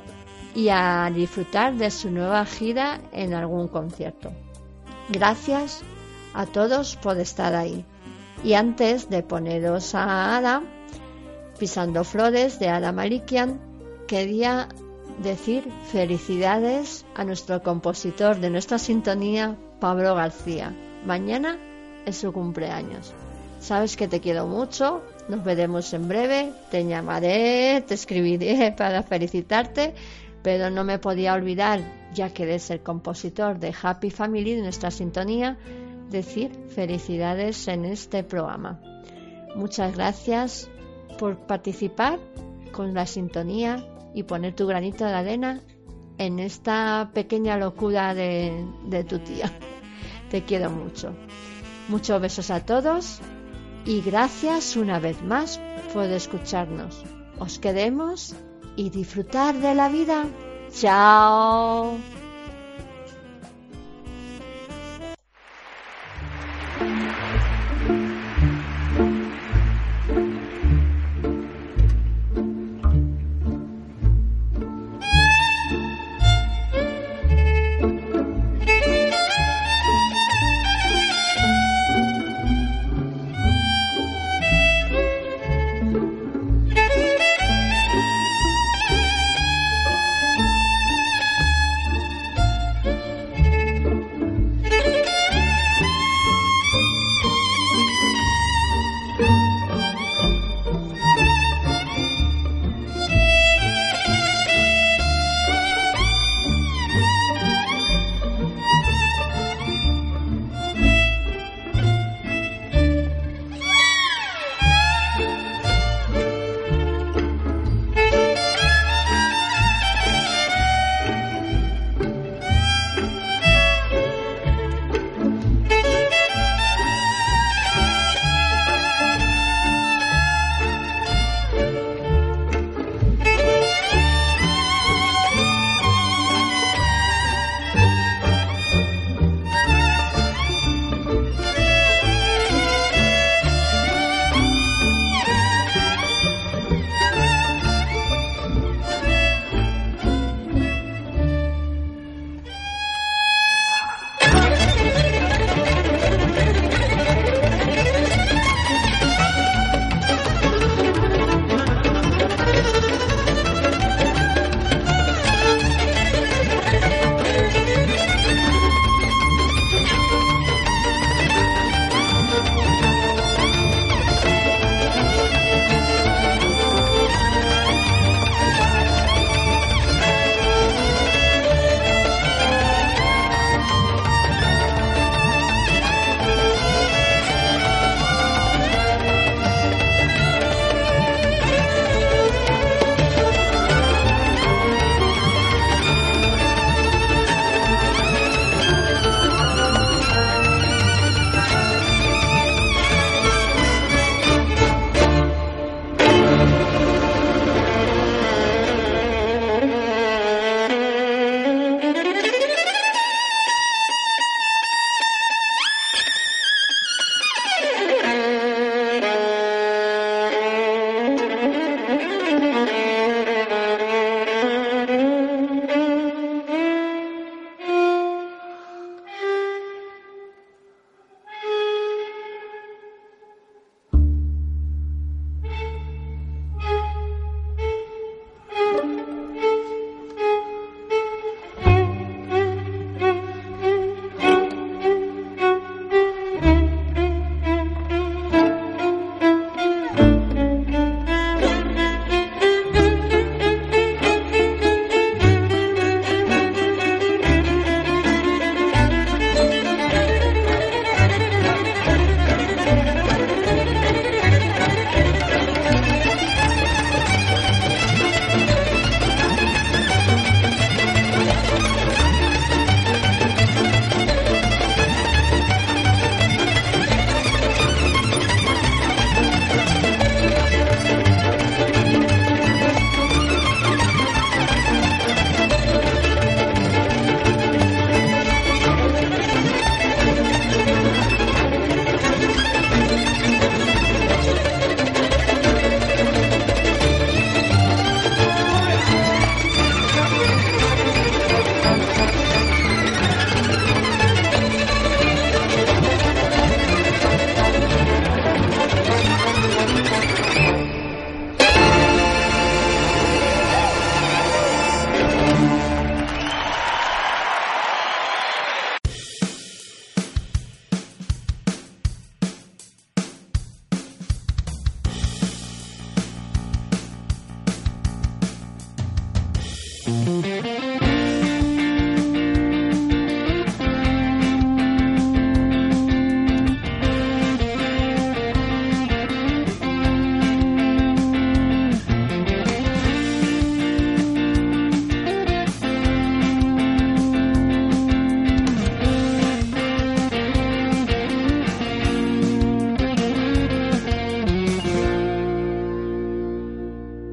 y 0.55 0.69
a 0.69 1.11
disfrutar 1.15 1.75
de 1.75 1.91
su 1.91 2.11
nueva 2.11 2.45
gira 2.45 3.01
en 3.13 3.35
algún 3.35 3.69
concierto. 3.69 4.33
Gracias 5.09 5.83
a 6.33 6.47
todos 6.47 6.97
por 6.97 7.19
estar 7.19 7.55
ahí. 7.55 7.85
Y 8.43 8.55
antes 8.55 9.09
de 9.09 9.23
poneros 9.23 9.95
a 9.95 10.37
Ada, 10.37 10.63
pisando 11.59 12.05
flores 12.05 12.59
de 12.59 12.69
Ada 12.69 12.93
Malikian, 12.93 13.61
quería 14.07 14.69
decir 15.23 15.65
felicidades 15.91 17.05
a 17.15 17.25
nuestro 17.25 17.63
compositor 17.63 18.39
de 18.41 18.51
nuestra 18.51 18.79
sintonía, 18.79 19.57
Pablo 19.81 20.15
García. 20.15 20.75
Mañana 21.05 21.59
es 22.07 22.17
su 22.17 22.33
cumpleaños. 22.33 23.13
Sabes 23.61 23.97
que 23.97 24.09
te 24.09 24.21
quiero 24.21 24.47
mucho, 24.47 25.03
nos 25.29 25.43
veremos 25.43 25.93
en 25.95 26.07
breve, 26.07 26.53
te 26.71 26.85
llamaré, 26.85 27.83
te 27.87 27.95
escribiré 27.95 28.73
para 28.77 29.03
felicitarte 29.03 29.95
pero 30.45 30.69
no 30.69 30.85
me 30.85 30.99
podía 30.99 31.33
olvidar, 31.33 31.81
ya 32.13 32.29
que 32.35 32.43
eres 32.43 32.71
el 32.71 32.81
compositor 32.81 33.59
de 33.59 33.75
Happy 33.83 34.11
Family 34.11 34.55
de 34.55 34.61
nuestra 34.61 34.91
sintonía, 34.91 35.57
decir 36.11 36.53
felicidades 36.69 37.67
en 37.67 37.87
este 37.87 38.23
programa. 38.23 38.79
Muchas 39.57 39.97
gracias 39.97 40.69
por 41.19 41.39
participar 41.39 42.19
con 42.73 42.93
la 42.93 43.07
sintonía 43.07 43.89
y 44.13 44.25
poner 44.25 44.55
tu 44.55 44.67
granito 44.67 45.07
de 45.07 45.15
arena 45.15 45.63
en 46.19 46.39
esta 46.39 47.11
pequeña 47.15 47.57
locura 47.57 48.15
de, 48.15 48.67
de 48.87 49.03
tu 49.03 49.21
tía. 49.21 49.51
Te 50.31 50.43
quiero 50.45 50.69
mucho. 50.69 51.15
Muchos 51.89 52.21
besos 52.21 52.51
a 52.51 52.67
todos 52.67 53.21
y 53.87 54.03
gracias 54.03 54.77
una 54.77 54.99
vez 54.99 55.23
más 55.23 55.59
por 55.95 56.05
escucharnos. 56.05 57.03
Os 57.39 57.59
queremos 57.59 58.37
y 58.77 58.91
disfrutar 58.91 59.55
de 59.57 59.75
la 59.75 59.89
vida. 59.89 60.27
Chao. 60.73 61.97